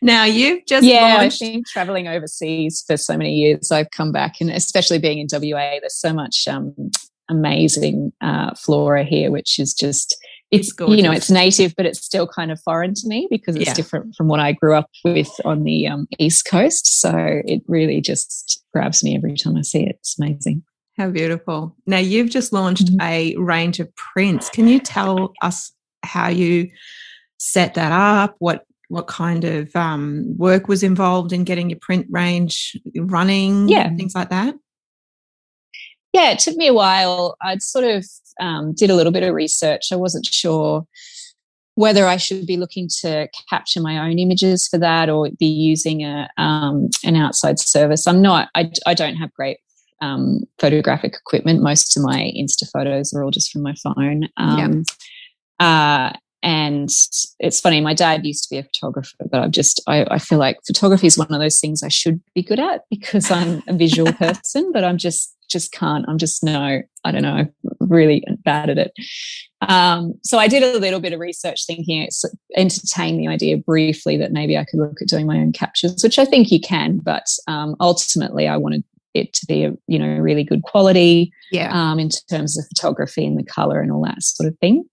Now 0.00 0.24
you've 0.24 0.66
just 0.66 0.84
yeah. 0.84 1.18
Launched- 1.18 1.42
I've 1.42 1.52
been 1.52 1.62
traveling 1.66 2.08
overseas 2.08 2.82
for 2.86 2.96
so 2.96 3.16
many 3.16 3.34
years. 3.34 3.70
I've 3.70 3.90
come 3.90 4.12
back, 4.12 4.40
and 4.40 4.50
especially 4.50 4.98
being 4.98 5.18
in 5.18 5.28
WA, 5.30 5.78
there's 5.80 5.96
so 5.96 6.12
much 6.12 6.48
um, 6.48 6.74
amazing 7.30 8.12
uh, 8.20 8.54
flora 8.54 9.04
here, 9.04 9.30
which 9.30 9.58
is 9.58 9.74
just 9.74 10.16
it's 10.52 10.70
Gorgeous. 10.70 10.96
you 10.96 11.02
know 11.02 11.10
it's 11.10 11.30
native 11.30 11.74
but 11.76 11.86
it's 11.86 12.00
still 12.00 12.28
kind 12.28 12.52
of 12.52 12.60
foreign 12.60 12.94
to 12.94 13.08
me 13.08 13.26
because 13.30 13.56
it's 13.56 13.66
yeah. 13.66 13.74
different 13.74 14.14
from 14.14 14.28
what 14.28 14.38
i 14.38 14.52
grew 14.52 14.76
up 14.76 14.90
with 15.04 15.30
on 15.44 15.64
the 15.64 15.88
um, 15.88 16.06
east 16.18 16.44
coast. 16.44 17.00
So 17.00 17.42
it 17.44 17.62
really 17.66 18.00
just 18.00 18.62
grabs 18.72 19.02
me 19.02 19.16
every 19.16 19.36
time 19.36 19.56
i 19.56 19.62
see 19.62 19.82
it. 19.82 19.96
It's 20.00 20.18
amazing. 20.18 20.62
How 20.96 21.08
beautiful. 21.08 21.74
Now 21.86 21.98
you've 21.98 22.30
just 22.30 22.52
launched 22.52 22.86
mm-hmm. 22.86 23.00
a 23.00 23.34
range 23.36 23.80
of 23.80 23.94
prints. 23.96 24.50
Can 24.50 24.68
you 24.68 24.78
tell 24.78 25.32
us 25.42 25.72
how 26.02 26.28
you 26.28 26.70
set 27.38 27.74
that 27.74 27.92
up? 27.92 28.36
What 28.38 28.64
what 28.88 29.06
kind 29.06 29.44
of 29.44 29.74
um, 29.74 30.36
work 30.36 30.68
was 30.68 30.82
involved 30.82 31.32
in 31.32 31.44
getting 31.44 31.70
your 31.70 31.78
print 31.80 32.06
range 32.10 32.76
running 32.94 33.66
yeah. 33.66 33.88
things 33.96 34.14
like 34.14 34.28
that 34.28 34.54
yeah 36.12 36.30
it 36.30 36.38
took 36.38 36.56
me 36.56 36.66
a 36.68 36.74
while 36.74 37.36
i'd 37.42 37.62
sort 37.62 37.84
of 37.84 38.04
um, 38.40 38.72
did 38.74 38.90
a 38.90 38.94
little 38.94 39.12
bit 39.12 39.22
of 39.22 39.34
research. 39.34 39.92
I 39.92 39.96
wasn't 39.96 40.26
sure 40.26 40.86
whether 41.74 42.06
I 42.06 42.18
should 42.18 42.46
be 42.46 42.58
looking 42.58 42.88
to 43.00 43.28
capture 43.48 43.80
my 43.80 43.98
own 43.98 44.18
images 44.18 44.68
for 44.68 44.78
that 44.78 45.08
or 45.08 45.30
be 45.38 45.46
using 45.46 46.04
a 46.04 46.28
um, 46.36 46.88
an 47.04 47.16
outside 47.16 47.58
service. 47.58 48.06
I'm 48.06 48.22
not. 48.22 48.48
I, 48.54 48.70
I 48.86 48.94
don't 48.94 49.16
have 49.16 49.32
great 49.32 49.58
um, 50.00 50.40
photographic 50.58 51.14
equipment. 51.14 51.62
Most 51.62 51.96
of 51.96 52.02
my 52.02 52.32
Insta 52.36 52.70
photos 52.70 53.12
are 53.12 53.22
all 53.22 53.30
just 53.30 53.50
from 53.50 53.62
my 53.62 53.74
phone. 53.82 54.28
Um, 54.36 54.84
yeah. 55.60 55.66
uh, 55.66 56.12
and 56.44 56.90
it's 57.38 57.60
funny, 57.60 57.80
my 57.80 57.94
dad 57.94 58.26
used 58.26 58.42
to 58.42 58.50
be 58.50 58.58
a 58.58 58.64
photographer, 58.64 59.16
but 59.30 59.40
I've 59.40 59.52
just, 59.52 59.80
I, 59.86 60.04
I, 60.10 60.18
feel 60.18 60.38
like 60.38 60.58
photography 60.66 61.06
is 61.06 61.16
one 61.16 61.32
of 61.32 61.38
those 61.38 61.60
things 61.60 61.84
I 61.84 61.88
should 61.88 62.20
be 62.34 62.42
good 62.42 62.58
at 62.58 62.82
because 62.90 63.30
I'm 63.30 63.62
a 63.68 63.72
visual 63.72 64.12
person, 64.14 64.72
but 64.72 64.82
I'm 64.82 64.98
just 64.98 65.36
just 65.52 65.72
can't. 65.72 66.04
I'm 66.08 66.18
just 66.18 66.42
no, 66.42 66.82
I 67.04 67.12
don't 67.12 67.22
know, 67.22 67.46
really 67.80 68.24
bad 68.44 68.70
at 68.70 68.78
it. 68.78 68.92
Um, 69.68 70.14
so 70.24 70.38
I 70.38 70.48
did 70.48 70.62
a 70.62 70.78
little 70.78 71.00
bit 71.00 71.12
of 71.12 71.20
research 71.20 71.66
thinking 71.66 72.02
it's 72.02 72.24
entertained 72.56 73.20
the 73.20 73.28
idea 73.28 73.56
briefly 73.56 74.16
that 74.16 74.32
maybe 74.32 74.58
I 74.58 74.64
could 74.64 74.80
look 74.80 75.00
at 75.00 75.08
doing 75.08 75.26
my 75.26 75.38
own 75.38 75.52
captures, 75.52 76.02
which 76.02 76.18
I 76.18 76.24
think 76.24 76.50
you 76.50 76.60
can, 76.60 76.98
but 76.98 77.26
um, 77.46 77.76
ultimately 77.78 78.48
I 78.48 78.56
wanted 78.56 78.82
it 79.14 79.32
to 79.34 79.46
be 79.46 79.64
a 79.64 79.72
you 79.86 79.98
know 79.98 80.18
really 80.18 80.42
good 80.42 80.62
quality 80.62 81.30
yeah. 81.50 81.70
um, 81.72 81.98
in 81.98 82.08
terms 82.30 82.58
of 82.58 82.64
photography 82.68 83.26
and 83.26 83.38
the 83.38 83.44
color 83.44 83.80
and 83.80 83.92
all 83.92 84.04
that 84.04 84.22
sort 84.22 84.48
of 84.48 84.58
thing. 84.58 84.84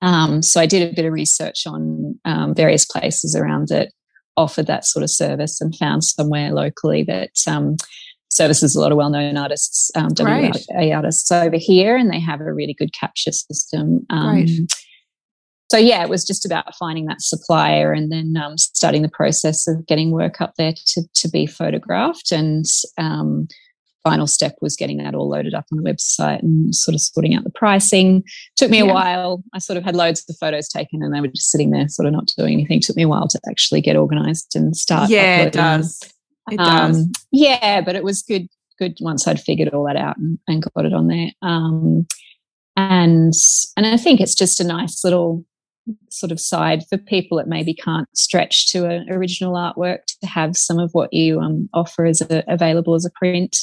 Um, 0.00 0.42
so 0.42 0.60
I 0.60 0.66
did 0.66 0.88
a 0.88 0.94
bit 0.94 1.04
of 1.04 1.12
research 1.12 1.66
on 1.66 2.18
um, 2.24 2.54
various 2.54 2.84
places 2.84 3.34
around 3.34 3.68
that 3.68 3.90
offered 4.36 4.68
that 4.68 4.86
sort 4.86 5.02
of 5.02 5.10
service 5.10 5.60
and 5.60 5.76
found 5.76 6.04
somewhere 6.04 6.52
locally 6.52 7.02
that 7.02 7.32
um, 7.48 7.76
services 8.30 8.76
a 8.76 8.80
lot 8.80 8.92
of 8.92 8.98
well-known 8.98 9.36
artists, 9.36 9.90
um, 9.96 10.08
WA 10.18 10.94
artists 10.94 11.30
over 11.30 11.56
here, 11.56 11.96
and 11.96 12.10
they 12.10 12.20
have 12.20 12.40
a 12.40 12.52
really 12.52 12.74
good 12.74 12.92
capture 12.92 13.32
system. 13.32 14.06
Um, 14.10 14.46
so 15.70 15.76
yeah, 15.76 16.02
it 16.02 16.08
was 16.08 16.24
just 16.24 16.46
about 16.46 16.74
finding 16.76 17.06
that 17.06 17.20
supplier 17.20 17.92
and 17.92 18.10
then 18.10 18.36
um, 18.42 18.56
starting 18.56 19.02
the 19.02 19.10
process 19.10 19.68
of 19.68 19.86
getting 19.86 20.10
work 20.10 20.40
up 20.40 20.54
there 20.56 20.72
to 20.72 21.02
to 21.14 21.28
be 21.28 21.46
photographed. 21.46 22.32
And 22.32 22.64
um, 22.96 23.48
final 24.02 24.26
step 24.26 24.56
was 24.62 24.76
getting 24.76 24.96
that 24.98 25.14
all 25.14 25.28
loaded 25.28 25.52
up 25.52 25.66
on 25.70 25.82
the 25.82 25.90
website 25.90 26.42
and 26.42 26.74
sort 26.74 26.94
of 26.94 27.02
sorting 27.02 27.34
out 27.34 27.44
the 27.44 27.50
pricing. 27.50 28.22
Took 28.56 28.70
me 28.70 28.78
yeah. 28.78 28.84
a 28.84 28.94
while. 28.94 29.42
I 29.52 29.58
sort 29.58 29.76
of 29.76 29.84
had 29.84 29.94
loads 29.94 30.24
of 30.28 30.36
photos 30.38 30.68
taken 30.68 31.02
and 31.02 31.14
they 31.14 31.20
were 31.20 31.28
just 31.28 31.50
sitting 31.50 31.70
there, 31.70 31.88
sort 31.88 32.06
of 32.06 32.12
not 32.12 32.30
doing 32.36 32.54
anything. 32.54 32.80
Took 32.80 32.96
me 32.96 33.02
a 33.02 33.08
while 33.08 33.28
to 33.28 33.40
actually 33.48 33.82
get 33.82 33.96
organized 33.96 34.56
and 34.56 34.74
start. 34.74 35.10
Yeah, 35.10 35.42
it 35.42 35.52
does. 35.52 36.00
It 36.50 36.60
um, 36.60 36.92
does. 36.92 37.08
Yeah, 37.30 37.80
but 37.80 37.96
it 37.96 38.04
was 38.04 38.22
good. 38.22 38.48
Good 38.78 38.96
once 39.00 39.26
I'd 39.26 39.40
figured 39.40 39.70
all 39.70 39.84
that 39.86 39.96
out 39.96 40.18
and, 40.18 40.38
and 40.46 40.62
got 40.62 40.84
it 40.84 40.94
on 40.94 41.08
there. 41.08 41.30
Um, 41.42 42.06
and 42.76 43.32
and 43.76 43.86
I 43.86 43.96
think 43.96 44.20
it's 44.20 44.36
just 44.36 44.60
a 44.60 44.64
nice 44.64 45.02
little 45.02 45.44
sort 46.10 46.32
of 46.32 46.40
side 46.40 46.84
for 46.88 46.98
people 46.98 47.38
that 47.38 47.48
maybe 47.48 47.74
can't 47.74 48.08
stretch 48.16 48.68
to 48.68 48.86
an 48.86 49.10
original 49.10 49.54
artwork 49.54 50.04
to 50.20 50.26
have 50.26 50.56
some 50.56 50.78
of 50.78 50.90
what 50.92 51.12
you 51.12 51.40
um, 51.40 51.68
offer 51.74 52.04
as 52.04 52.20
a, 52.20 52.44
available 52.46 52.94
as 52.94 53.04
a 53.04 53.10
print. 53.10 53.56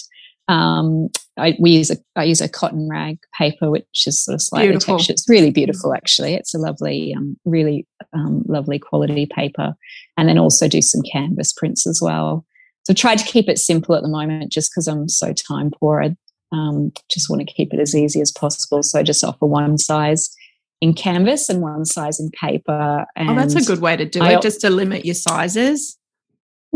Um, 0.47 1.09
I, 1.37 1.57
we 1.59 1.71
use 1.71 1.91
a 1.91 1.97
I 2.15 2.23
use 2.23 2.41
a 2.41 2.49
cotton 2.49 2.87
rag 2.89 3.17
paper, 3.37 3.71
which 3.71 4.05
is 4.05 4.23
sort 4.23 4.35
of 4.35 4.41
slightly 4.41 4.69
beautiful. 4.69 4.97
textured. 4.97 5.15
It's 5.15 5.29
really 5.29 5.51
beautiful, 5.51 5.93
actually. 5.93 6.33
It's 6.33 6.53
a 6.53 6.59
lovely, 6.59 7.13
um, 7.15 7.37
really 7.45 7.87
um, 8.13 8.43
lovely 8.47 8.79
quality 8.79 9.25
paper, 9.25 9.75
and 10.17 10.29
then 10.29 10.37
also 10.37 10.67
do 10.67 10.81
some 10.81 11.01
canvas 11.11 11.51
prints 11.51 11.87
as 11.87 11.99
well. 12.01 12.45
So 12.85 12.91
I 12.91 12.93
tried 12.93 13.17
to 13.17 13.25
keep 13.25 13.49
it 13.49 13.57
simple 13.57 13.95
at 13.95 14.03
the 14.03 14.09
moment, 14.09 14.51
just 14.51 14.71
because 14.71 14.87
I'm 14.87 15.09
so 15.09 15.33
time 15.33 15.71
poor. 15.79 16.03
I 16.03 16.15
um, 16.51 16.91
just 17.09 17.29
want 17.29 17.47
to 17.47 17.53
keep 17.53 17.73
it 17.73 17.79
as 17.79 17.95
easy 17.95 18.21
as 18.21 18.31
possible. 18.31 18.83
So 18.83 18.99
I 18.99 19.03
just 19.03 19.23
offer 19.23 19.45
one 19.45 19.77
size 19.77 20.33
in 20.81 20.93
canvas 20.93 21.49
and 21.49 21.61
one 21.61 21.85
size 21.85 22.19
in 22.19 22.29
paper. 22.31 23.05
And 23.15 23.31
oh, 23.31 23.35
that's 23.35 23.55
a 23.55 23.63
good 23.63 23.81
way 23.81 23.97
to 23.97 24.05
do 24.05 24.21
I, 24.21 24.33
it, 24.33 24.41
just 24.41 24.61
to 24.61 24.69
limit 24.69 25.03
your 25.05 25.15
sizes. 25.15 25.97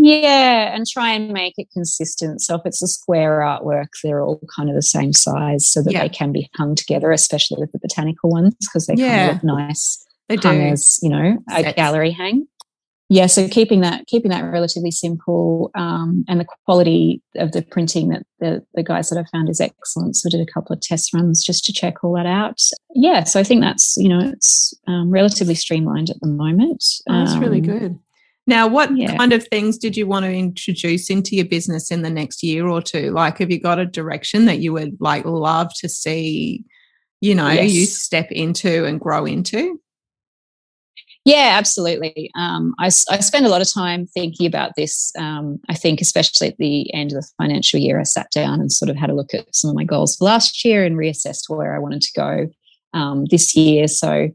Yeah, 0.01 0.73
and 0.73 0.87
try 0.87 1.11
and 1.11 1.31
make 1.31 1.55
it 1.57 1.67
consistent. 1.73 2.41
So 2.41 2.55
if 2.55 2.61
it's 2.65 2.81
a 2.81 2.87
square 2.87 3.39
artwork, 3.39 3.89
they're 4.03 4.21
all 4.21 4.41
kind 4.55 4.69
of 4.69 4.75
the 4.75 4.81
same 4.81 5.13
size 5.13 5.69
so 5.69 5.83
that 5.83 5.91
yeah. 5.91 6.01
they 6.01 6.09
can 6.09 6.31
be 6.31 6.49
hung 6.55 6.75
together, 6.75 7.11
especially 7.11 7.57
with 7.59 7.71
the 7.71 7.79
botanical 7.79 8.29
ones 8.29 8.55
because 8.61 8.87
they 8.87 8.95
yeah. 8.95 9.27
kind 9.27 9.29
of 9.29 9.43
look 9.43 9.59
nice. 9.59 10.05
They 10.29 10.37
do. 10.37 10.49
as, 10.49 10.99
you 11.01 11.09
know, 11.09 11.37
Sets. 11.49 11.67
a 11.67 11.73
gallery 11.73 12.11
hang. 12.11 12.47
Yeah, 13.11 13.25
so 13.25 13.47
keeping 13.47 13.81
that 13.81 14.05
keeping 14.05 14.29
that 14.29 14.43
relatively 14.43 14.91
simple 14.91 15.71
um, 15.73 16.23
and 16.27 16.39
the 16.39 16.45
quality 16.65 17.23
of 17.37 17.53
the 17.53 17.63
printing 17.63 18.09
that 18.09 18.23
the, 18.39 18.63
the 18.75 18.83
guys 18.83 19.09
that 19.09 19.17
I 19.17 19.25
found 19.31 19.49
is 19.49 19.59
excellent. 19.59 20.15
So 20.15 20.29
I 20.29 20.37
did 20.37 20.47
a 20.47 20.51
couple 20.51 20.73
of 20.73 20.81
test 20.81 21.11
runs 21.11 21.43
just 21.43 21.65
to 21.65 21.73
check 21.73 22.03
all 22.03 22.13
that 22.13 22.27
out. 22.27 22.61
Yeah, 22.93 23.23
so 23.23 23.39
I 23.39 23.43
think 23.43 23.61
that's 23.61 23.95
you 23.97 24.09
know 24.09 24.19
it's 24.19 24.75
um, 24.87 25.09
relatively 25.09 25.55
streamlined 25.55 26.11
at 26.11 26.19
the 26.21 26.27
moment. 26.27 26.83
Oh, 27.09 27.17
that's 27.17 27.33
um, 27.33 27.39
really 27.39 27.61
good. 27.61 27.97
Now, 28.45 28.67
what 28.67 28.95
yeah. 28.95 29.15
kind 29.15 29.33
of 29.33 29.47
things 29.47 29.77
did 29.77 29.95
you 29.95 30.07
want 30.07 30.25
to 30.25 30.31
introduce 30.31 31.09
into 31.09 31.35
your 31.35 31.45
business 31.45 31.91
in 31.91 32.01
the 32.01 32.09
next 32.09 32.41
year 32.41 32.67
or 32.67 32.81
two? 32.81 33.11
Like, 33.11 33.37
have 33.37 33.51
you 33.51 33.59
got 33.59 33.77
a 33.77 33.85
direction 33.85 34.45
that 34.45 34.57
you 34.57 34.73
would 34.73 34.97
like 34.99 35.23
love 35.23 35.71
to 35.81 35.89
see, 35.89 36.65
you 37.21 37.35
know, 37.35 37.49
yes. 37.49 37.71
you 37.71 37.85
step 37.85 38.31
into 38.31 38.85
and 38.85 38.99
grow 38.99 39.25
into? 39.25 39.79
Yeah, 41.29 41.53
absolutely. 41.59 42.31
Um, 42.35 42.73
I, 42.79 42.87
I 42.87 43.19
spend 43.19 43.45
a 43.45 43.49
lot 43.49 43.61
of 43.61 43.71
time 43.71 44.07
thinking 44.07 44.47
about 44.47 44.71
this. 44.75 45.11
Um, 45.15 45.59
I 45.69 45.75
think, 45.75 46.01
especially 46.01 46.47
at 46.47 46.57
the 46.57 46.91
end 46.91 47.11
of 47.11 47.17
the 47.21 47.27
financial 47.37 47.79
year, 47.79 47.99
I 47.99 48.03
sat 48.03 48.31
down 48.31 48.59
and 48.59 48.71
sort 48.71 48.89
of 48.89 48.95
had 48.95 49.11
a 49.11 49.13
look 49.13 49.35
at 49.35 49.45
some 49.53 49.69
of 49.69 49.75
my 49.75 49.83
goals 49.83 50.15
for 50.15 50.25
last 50.25 50.65
year 50.65 50.83
and 50.83 50.97
reassessed 50.97 51.47
where 51.47 51.75
I 51.75 51.77
wanted 51.77 52.01
to 52.01 52.11
go 52.15 52.47
um, 52.95 53.25
this 53.29 53.55
year. 53.55 53.87
So, 53.87 54.29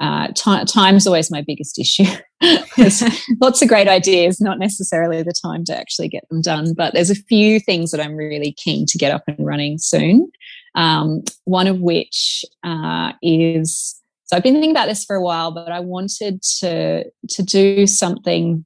uh, 0.00 0.26
t- 0.34 0.64
time 0.64 0.96
is 0.96 1.06
always 1.06 1.30
my 1.30 1.40
biggest 1.40 1.78
issue. 1.78 2.02
lots 3.40 3.62
of 3.62 3.68
great 3.68 3.86
ideas, 3.86 4.40
not 4.40 4.58
necessarily 4.58 5.22
the 5.22 5.34
time 5.44 5.64
to 5.66 5.78
actually 5.78 6.08
get 6.08 6.28
them 6.30 6.42
done. 6.42 6.74
But 6.74 6.94
there's 6.94 7.10
a 7.10 7.14
few 7.14 7.60
things 7.60 7.92
that 7.92 8.00
I'm 8.00 8.16
really 8.16 8.56
keen 8.58 8.86
to 8.86 8.98
get 8.98 9.12
up 9.12 9.22
and 9.28 9.46
running 9.46 9.78
soon. 9.78 10.28
Um, 10.74 11.22
one 11.44 11.68
of 11.68 11.80
which 11.80 12.44
uh, 12.64 13.12
is 13.22 13.99
so 14.30 14.36
I've 14.36 14.44
been 14.44 14.54
thinking 14.54 14.70
about 14.70 14.86
this 14.86 15.04
for 15.04 15.16
a 15.16 15.22
while, 15.22 15.50
but 15.50 15.72
I 15.72 15.80
wanted 15.80 16.40
to 16.60 17.02
to 17.30 17.42
do 17.42 17.84
something 17.88 18.64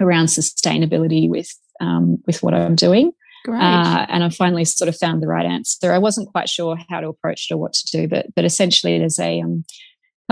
around 0.00 0.26
sustainability 0.26 1.28
with 1.28 1.52
um, 1.80 2.22
with 2.24 2.40
what 2.44 2.54
I'm 2.54 2.76
doing. 2.76 3.10
Uh, 3.48 4.06
and 4.08 4.22
I 4.22 4.28
finally 4.28 4.64
sort 4.64 4.88
of 4.88 4.96
found 4.96 5.20
the 5.20 5.26
right 5.26 5.44
answer. 5.44 5.92
I 5.92 5.98
wasn't 5.98 6.28
quite 6.28 6.48
sure 6.48 6.78
how 6.88 7.00
to 7.00 7.08
approach 7.08 7.48
it 7.50 7.54
or 7.54 7.56
what 7.56 7.72
to 7.72 7.90
do, 7.90 8.06
but 8.06 8.26
but 8.36 8.44
essentially 8.44 8.96
there's 8.96 9.18
a 9.18 9.40
um, 9.40 9.64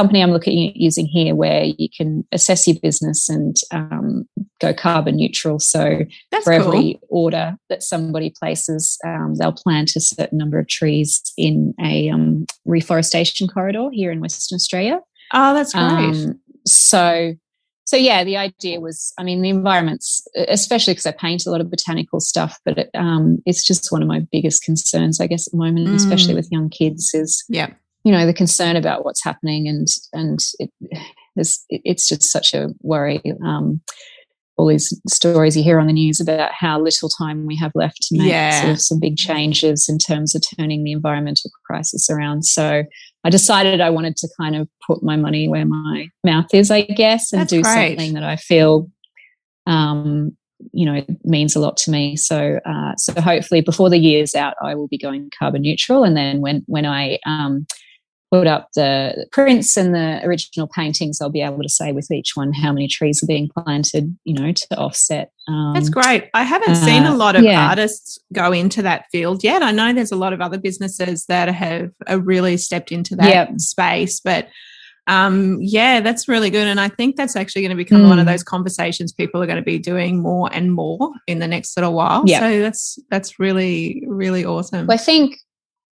company 0.01 0.23
I'm 0.23 0.31
looking 0.31 0.71
at 0.71 0.77
using 0.77 1.07
here 1.07 1.35
where 1.35 1.65
you 1.65 1.89
can 1.95 2.27
assess 2.33 2.67
your 2.67 2.77
business 2.83 3.29
and 3.29 3.55
um, 3.71 4.27
go 4.59 4.73
carbon 4.73 5.17
neutral. 5.17 5.59
So 5.59 6.01
That's 6.31 6.45
for 6.45 6.59
cool. 6.59 6.69
every 6.69 7.01
order 7.11 7.57
that 7.69 7.83
somebody 7.83 8.33
places, 8.39 8.97
um, 9.07 9.35
they'll 9.39 9.53
plant 9.53 9.97
a 9.97 10.01
certain 10.01 10.39
number 10.39 10.59
of 10.59 10.69
trees 10.69 11.21
in 11.37 11.75
a 11.83 12.09
um, 12.09 12.47
reforestation 12.65 13.47
corridor 13.47 13.91
here 13.93 14.11
in 14.11 14.21
Western 14.21 14.57
Australia. 14.57 15.01
Oh, 15.35 15.53
that's 15.53 15.75
great. 15.75 15.85
Um, 15.85 16.41
so, 16.67 17.35
so 17.85 17.97
yeah, 17.97 18.25
the 18.25 18.39
idea 18.39 18.81
was, 18.81 19.13
I 19.19 19.23
mean, 19.23 19.43
the 19.43 19.51
environment's, 19.51 20.27
especially 20.35 20.95
because 20.95 21.07
I 21.07 21.13
paint 21.13 21.45
a 21.45 21.51
lot 21.51 21.61
of 21.61 21.71
botanical 21.71 22.21
stuff, 22.21 22.59
but 22.65 22.79
it, 22.79 22.91
um, 22.95 23.43
it's 23.45 23.67
just 23.67 23.93
one 23.93 24.01
of 24.01 24.09
my 24.09 24.21
biggest 24.33 24.65
concerns, 24.65 25.21
I 25.21 25.27
guess, 25.27 25.47
at 25.47 25.53
the 25.53 25.59
moment, 25.59 25.89
mm. 25.89 25.95
especially 25.95 26.35
with 26.35 26.49
young 26.51 26.71
kids, 26.71 27.11
is 27.13 27.45
yeah 27.51 27.75
you 28.05 28.13
know 28.13 28.27
the 28.27 28.35
concern 28.35 28.77
about 28.77 29.05
what's 29.05 29.25
happening 29.25 29.69
and 29.69 29.87
and 30.13 30.39
it, 30.59 30.71
it's 31.71 32.09
just 32.09 32.23
such 32.25 32.55
a 32.55 32.69
worry 32.83 33.23
um, 33.45 33.81
all 34.61 34.67
these 34.67 34.93
stories 35.09 35.57
you 35.57 35.63
hear 35.63 35.81
on 35.81 35.87
the 35.87 35.93
news 35.93 36.21
about 36.21 36.53
how 36.53 36.79
little 36.79 37.09
time 37.09 37.47
we 37.47 37.57
have 37.57 37.73
left 37.75 37.97
to 38.03 38.19
make 38.19 38.31
yeah. 38.31 38.61
sort 38.61 38.73
of 38.73 38.81
some 38.81 39.01
big 39.01 39.17
changes 39.17 39.89
in 39.89 39.97
terms 39.97 40.35
of 40.35 40.43
turning 40.59 40.85
the 40.85 40.93
environmental 40.93 41.51
crisis 41.65 42.11
around. 42.11 42.45
So 42.45 42.85
I 43.25 43.31
decided 43.31 43.81
I 43.81 43.89
wanted 43.89 44.17
to 44.19 44.29
kind 44.39 44.57
of 44.57 44.69
put 44.87 45.03
my 45.03 45.17
money 45.17 45.49
where 45.49 45.65
my 45.65 46.09
mouth 46.25 46.53
is, 46.53 46.71
I 46.71 46.83
guess, 46.83 47.33
and 47.33 47.41
That's 47.41 47.51
do 47.51 47.63
great. 47.63 47.97
something 47.97 48.13
that 48.13 48.23
I 48.23 48.37
feel 48.37 48.91
um, 49.67 50.37
you 50.73 50.85
know 50.85 51.03
means 51.25 51.57
a 51.57 51.61
lot 51.61 51.79
to 51.79 51.91
me 51.91 52.17
so 52.17 52.61
uh, 52.67 52.95
so 52.97 53.19
hopefully 53.19 53.63
before 53.63 53.89
the 53.89 53.97
year's 53.97 54.35
out 54.35 54.53
i 54.63 54.75
will 54.75 54.89
be 54.89 54.99
going 54.99 55.31
carbon 55.39 55.63
neutral 55.63 56.05
and 56.05 56.19
then 56.19 56.43
when 56.43 56.63
when 56.67 56.85
i 56.85 57.19
um, 57.25 57.67
put 58.31 58.47
up 58.47 58.69
the 58.75 59.27
prints 59.33 59.77
and 59.77 59.95
the 59.95 60.21
original 60.25 60.69
paintings, 60.69 61.21
I'll 61.21 61.31
be 61.31 61.43
able 61.43 61.63
to 61.63 61.69
say 61.69 61.93
with 61.93 62.11
each 62.11 62.33
one 62.35 62.53
how 62.53 62.73
many 62.73 62.87
trees 62.87 63.23
are 63.23 63.27
being 63.27 63.49
planted, 63.49 64.17
you 64.25 64.35
know, 64.35 64.53
to 64.53 64.77
offset. 64.77 65.33
Um, 65.49 65.73
That's 65.75 65.89
great. 65.89 66.31
I 66.33 66.45
haven't 66.45 66.71
uh, 66.71 66.75
seen 66.87 67.05
a 67.05 67.17
lot 67.17 67.35
of 67.35 67.43
yeah. 67.43 67.69
artists 67.69 68.19
go 68.33 68.53
into 68.53 68.83
that 68.83 69.07
field 69.11 69.43
yet. 69.43 69.63
I 69.63 69.73
know 69.73 69.93
there's 69.93 70.13
a 70.13 70.17
lot 70.17 70.33
of 70.33 70.41
other 70.41 70.59
businesses 70.59 71.25
that 71.27 71.49
have 71.49 71.91
uh, 72.09 72.21
really 72.21 72.57
stepped 72.57 72.93
into 72.93 73.17
that 73.17 73.29
yep. 73.29 73.59
space, 73.59 74.21
but 74.21 74.49
um, 75.07 75.59
yeah, 75.61 76.01
that's 76.01 76.29
really 76.29 76.51
good. 76.51 76.69
And 76.69 76.81
I 76.81 76.89
think 76.89 77.17
that's 77.17 77.35
actually 77.35 77.63
going 77.63 77.71
to 77.71 77.77
become 77.77 78.03
mm. 78.03 78.09
one 78.09 78.21
of 78.21 78.27
mm. 78.27 78.31
those 78.31 78.45
conversations 78.45 79.13
people 79.13 79.43
are 79.43 79.47
going 79.47 79.57
to 79.57 79.63
be 79.63 79.79
doing 79.79 80.23
more 80.23 80.49
and 80.53 80.73
more 80.73 81.11
in 81.27 81.41
the 81.41 81.49
next 81.49 81.77
little 81.77 81.95
while. 81.95 82.23
Yep. 82.27 82.41
So 82.41 82.61
that's 82.61 82.99
that's 83.11 83.41
really, 83.41 84.05
really 84.07 84.45
awesome. 84.45 84.87
Well, 84.87 84.95
I 84.95 84.99
think 85.03 85.37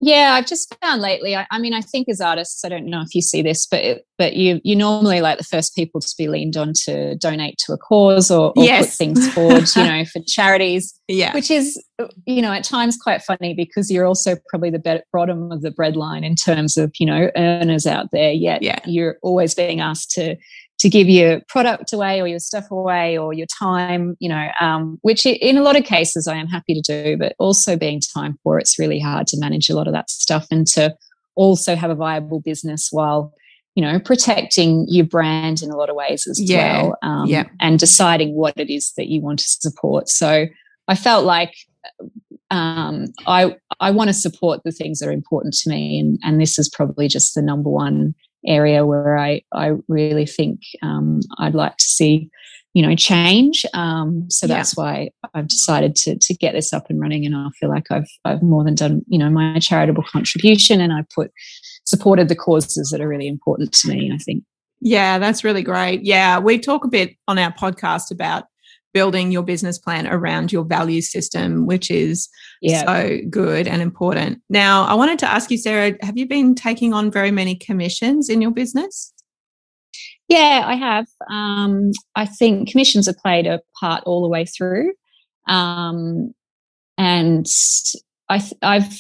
yeah, 0.00 0.34
I've 0.34 0.46
just 0.46 0.72
found 0.80 1.02
lately. 1.02 1.34
I, 1.34 1.46
I, 1.50 1.58
mean, 1.58 1.74
I 1.74 1.80
think 1.80 2.08
as 2.08 2.20
artists, 2.20 2.64
I 2.64 2.68
don't 2.68 2.86
know 2.86 3.00
if 3.00 3.14
you 3.14 3.22
see 3.22 3.42
this, 3.42 3.66
but 3.66 4.04
but 4.16 4.34
you 4.34 4.60
you 4.62 4.76
normally 4.76 5.20
like 5.20 5.38
the 5.38 5.44
first 5.44 5.74
people 5.74 6.00
to 6.00 6.14
be 6.16 6.28
leaned 6.28 6.56
on 6.56 6.72
to 6.84 7.16
donate 7.16 7.58
to 7.66 7.72
a 7.72 7.78
cause 7.78 8.30
or, 8.30 8.52
or 8.56 8.64
yes. 8.64 8.86
put 8.86 8.94
things 8.94 9.32
forward, 9.32 9.64
you 9.74 9.84
know, 9.84 10.04
for 10.12 10.22
charities. 10.26 10.94
Yeah, 11.10 11.32
which 11.32 11.50
is 11.50 11.82
you 12.26 12.42
know 12.42 12.52
at 12.52 12.64
times 12.64 12.98
quite 13.02 13.22
funny 13.22 13.54
because 13.54 13.90
you're 13.90 14.04
also 14.04 14.36
probably 14.50 14.68
the 14.68 15.02
bottom 15.10 15.50
of 15.50 15.62
the 15.62 15.70
bread 15.70 15.96
line 15.96 16.22
in 16.22 16.34
terms 16.34 16.76
of 16.76 16.92
you 17.00 17.06
know 17.06 17.30
earners 17.34 17.86
out 17.86 18.08
there. 18.12 18.30
Yet 18.30 18.60
yeah. 18.60 18.80
you're 18.84 19.16
always 19.22 19.54
being 19.54 19.80
asked 19.80 20.10
to 20.10 20.36
to 20.78 20.88
give 20.88 21.08
your 21.08 21.40
product 21.48 21.92
away 21.92 22.20
or 22.20 22.28
your 22.28 22.38
stuff 22.38 22.70
away 22.70 23.18
or 23.18 23.32
your 23.32 23.46
time, 23.46 24.16
you 24.20 24.28
know, 24.28 24.48
um, 24.60 24.98
which 25.02 25.26
in 25.26 25.58
a 25.58 25.62
lot 25.62 25.76
of 25.76 25.84
cases 25.84 26.28
I 26.28 26.36
am 26.36 26.46
happy 26.46 26.74
to 26.74 26.80
do, 26.80 27.16
but 27.16 27.34
also 27.38 27.76
being 27.76 28.00
time 28.00 28.38
poor, 28.44 28.58
it's 28.58 28.78
really 28.78 29.00
hard 29.00 29.26
to 29.28 29.40
manage 29.40 29.68
a 29.68 29.74
lot 29.74 29.88
of 29.88 29.92
that 29.92 30.08
stuff 30.08 30.46
and 30.50 30.66
to 30.68 30.94
also 31.34 31.74
have 31.74 31.90
a 31.90 31.96
viable 31.96 32.40
business 32.40 32.88
while, 32.92 33.32
you 33.74 33.82
know, 33.82 33.98
protecting 33.98 34.86
your 34.88 35.06
brand 35.06 35.62
in 35.62 35.70
a 35.70 35.76
lot 35.76 35.90
of 35.90 35.96
ways 35.96 36.26
as 36.28 36.40
yeah. 36.40 36.82
well. 36.82 36.98
Um, 37.02 37.26
yeah. 37.26 37.44
And 37.60 37.78
deciding 37.78 38.34
what 38.34 38.54
it 38.56 38.72
is 38.72 38.92
that 38.96 39.08
you 39.08 39.20
want 39.20 39.40
to 39.40 39.48
support. 39.48 40.08
So 40.08 40.46
I 40.86 40.94
felt 40.94 41.24
like 41.24 41.54
um, 42.50 43.06
I 43.26 43.56
I 43.80 43.90
want 43.90 44.08
to 44.08 44.14
support 44.14 44.62
the 44.64 44.72
things 44.72 44.98
that 44.98 45.08
are 45.08 45.12
important 45.12 45.54
to 45.54 45.70
me, 45.70 46.00
and 46.00 46.18
and 46.24 46.40
this 46.40 46.58
is 46.58 46.68
probably 46.68 47.06
just 47.06 47.34
the 47.34 47.42
number 47.42 47.68
one 47.68 48.14
area 48.46 48.86
where 48.86 49.18
I, 49.18 49.42
I 49.52 49.72
really 49.88 50.26
think 50.26 50.60
um, 50.82 51.20
I'd 51.38 51.54
like 51.54 51.76
to 51.76 51.84
see, 51.84 52.30
you 52.74 52.86
know, 52.86 52.94
change. 52.94 53.64
Um, 53.74 54.26
so 54.30 54.46
that's 54.46 54.76
why 54.76 55.10
I've 55.34 55.48
decided 55.48 55.96
to, 55.96 56.16
to 56.18 56.34
get 56.34 56.52
this 56.52 56.72
up 56.72 56.88
and 56.88 57.00
running. 57.00 57.26
And 57.26 57.36
I 57.36 57.48
feel 57.58 57.68
like 57.68 57.90
I've, 57.90 58.08
I've 58.24 58.42
more 58.42 58.64
than 58.64 58.74
done, 58.74 59.02
you 59.08 59.18
know, 59.18 59.30
my 59.30 59.58
charitable 59.58 60.04
contribution 60.04 60.80
and 60.80 60.92
I 60.92 61.04
put 61.14 61.32
supported 61.84 62.28
the 62.28 62.36
causes 62.36 62.90
that 62.90 63.00
are 63.00 63.08
really 63.08 63.28
important 63.28 63.72
to 63.72 63.88
me, 63.88 64.12
I 64.14 64.18
think. 64.18 64.44
Yeah, 64.80 65.18
that's 65.18 65.42
really 65.42 65.62
great. 65.62 66.02
Yeah, 66.02 66.38
we 66.38 66.58
talk 66.58 66.84
a 66.84 66.88
bit 66.88 67.16
on 67.26 67.38
our 67.38 67.52
podcast 67.52 68.12
about 68.12 68.44
building 68.94 69.30
your 69.30 69.42
business 69.42 69.78
plan 69.78 70.06
around 70.06 70.52
your 70.52 70.64
value 70.64 71.00
system, 71.00 71.66
which 71.66 71.90
is 71.90 72.28
so 72.66 73.18
good 73.30 73.68
and 73.68 73.82
important. 73.82 74.40
Now, 74.48 74.84
I 74.84 74.94
wanted 74.94 75.18
to 75.20 75.30
ask 75.30 75.50
you, 75.50 75.58
Sarah, 75.58 75.94
have 76.02 76.16
you 76.16 76.26
been 76.26 76.54
taking 76.54 76.92
on 76.92 77.10
very 77.10 77.30
many 77.30 77.54
commissions 77.54 78.28
in 78.28 78.40
your 78.40 78.50
business? 78.50 79.12
Yeah, 80.28 80.62
I 80.66 80.74
have. 80.74 81.06
Um, 81.30 81.92
I 82.14 82.26
think 82.26 82.70
commissions 82.70 83.06
have 83.06 83.16
played 83.16 83.46
a 83.46 83.60
part 83.80 84.04
all 84.04 84.22
the 84.22 84.28
way 84.28 84.44
through. 84.44 84.92
Um, 85.46 86.34
and 86.98 87.46
I 88.28 88.44
have 88.62 88.92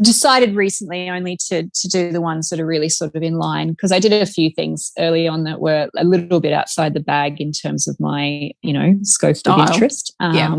decided 0.00 0.56
recently 0.56 1.10
only 1.10 1.36
to 1.48 1.68
to 1.74 1.88
do 1.88 2.10
the 2.10 2.20
ones 2.20 2.48
that 2.48 2.58
are 2.58 2.64
really 2.64 2.88
sort 2.88 3.14
of 3.14 3.22
in 3.22 3.34
line 3.34 3.70
because 3.70 3.92
I 3.92 3.98
did 3.98 4.14
a 4.14 4.24
few 4.24 4.50
things 4.50 4.90
early 4.98 5.28
on 5.28 5.44
that 5.44 5.60
were 5.60 5.90
a 5.94 6.04
little 6.04 6.40
bit 6.40 6.54
outside 6.54 6.94
the 6.94 7.00
bag 7.00 7.38
in 7.38 7.52
terms 7.52 7.86
of 7.86 7.94
my 8.00 8.50
you 8.62 8.72
know 8.72 8.94
scope 9.02 9.36
Style. 9.36 9.60
of 9.60 9.70
interest. 9.70 10.14
Um, 10.20 10.34
yeah, 10.34 10.54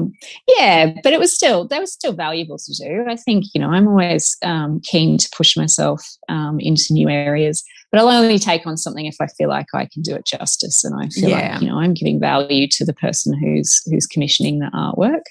yeah, 0.57 0.93
but 1.03 1.11
it 1.11 1.19
was 1.19 1.33
still 1.33 1.67
that 1.69 1.81
was 1.81 1.91
still 1.91 2.13
valuable 2.13 2.57
to 2.57 2.73
do. 2.73 3.05
I 3.09 3.15
think 3.15 3.45
you 3.55 3.61
know 3.61 3.71
I'm 3.71 3.88
always 3.88 4.38
um, 4.43 4.79
keen 4.83 5.17
to 5.17 5.29
push 5.35 5.57
myself 5.57 6.05
um, 6.29 6.59
into 6.59 6.93
new 6.93 7.09
areas, 7.09 7.63
but 7.91 7.99
I'll 7.99 8.09
only 8.09 8.38
take 8.38 8.67
on 8.67 8.77
something 8.77 9.07
if 9.07 9.15
I 9.19 9.27
feel 9.27 9.49
like 9.49 9.67
I 9.73 9.88
can 9.91 10.03
do 10.03 10.13
it 10.13 10.27
justice 10.27 10.83
and 10.83 11.01
I 11.01 11.09
feel 11.09 11.29
yeah. 11.29 11.53
like 11.53 11.61
you 11.61 11.67
know 11.67 11.79
I'm 11.79 11.95
giving 11.95 12.19
value 12.19 12.67
to 12.73 12.85
the 12.85 12.93
person 12.93 13.33
who's 13.41 13.81
who's 13.89 14.05
commissioning 14.05 14.59
the 14.59 14.69
artwork. 14.75 15.23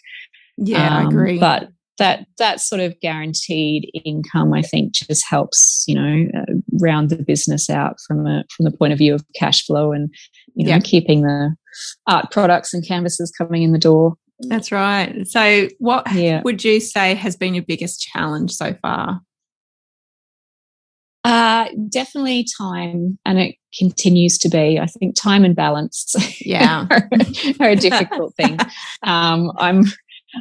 Yeah, 0.57 0.99
I 0.99 1.03
um, 1.03 1.09
agree. 1.09 1.39
But 1.39 1.69
that 1.99 2.27
that 2.39 2.61
sort 2.61 2.81
of 2.81 2.99
guaranteed 3.01 3.91
income, 4.05 4.53
I 4.53 4.63
think, 4.63 4.95
just 4.95 5.25
helps 5.29 5.85
you 5.87 5.95
know 5.95 6.27
uh, 6.37 6.53
round 6.81 7.11
the 7.11 7.23
business 7.23 7.71
out 7.71 7.97
from 8.07 8.27
a 8.27 8.45
from 8.57 8.65
the 8.65 8.77
point 8.77 8.93
of 8.93 8.99
view 8.99 9.15
of 9.15 9.25
cash 9.37 9.65
flow 9.65 9.93
and 9.93 10.13
you 10.55 10.67
know 10.67 10.81
keeping 10.81 11.23
the 11.23 11.55
art 12.07 12.31
products 12.31 12.75
and 12.75 12.87
canvases 12.87 13.33
coming 13.37 13.63
in 13.63 13.73
the 13.73 13.79
door. 13.79 14.15
That's 14.41 14.73
right. 14.73 15.27
So, 15.27 15.69
what 15.79 16.13
yeah. 16.13 16.43
would 16.45 16.65
you 16.65 16.81
say 16.81 17.15
has 17.15 17.37
been 17.37 17.55
your 17.55 17.65
biggest 17.65 18.01
challenge 18.01 18.53
so 18.53 18.75
far? 18.83 19.21
Uh, 21.25 21.69
definitely 21.89 22.47
time, 22.59 23.19
and 23.25 23.39
it 23.39 23.57
continues 23.79 24.37
to 24.39 24.49
be. 24.51 24.79
I 24.79 24.87
think 24.87 25.15
time 25.17 25.45
and 25.45 25.57
balance, 25.57 26.15
yeah, 26.41 26.87
are, 26.91 27.09
are, 27.61 27.71
a 27.71 27.77
difficult 27.77 28.35
thing. 28.37 28.59
Um, 29.03 29.53
I'm 29.59 29.85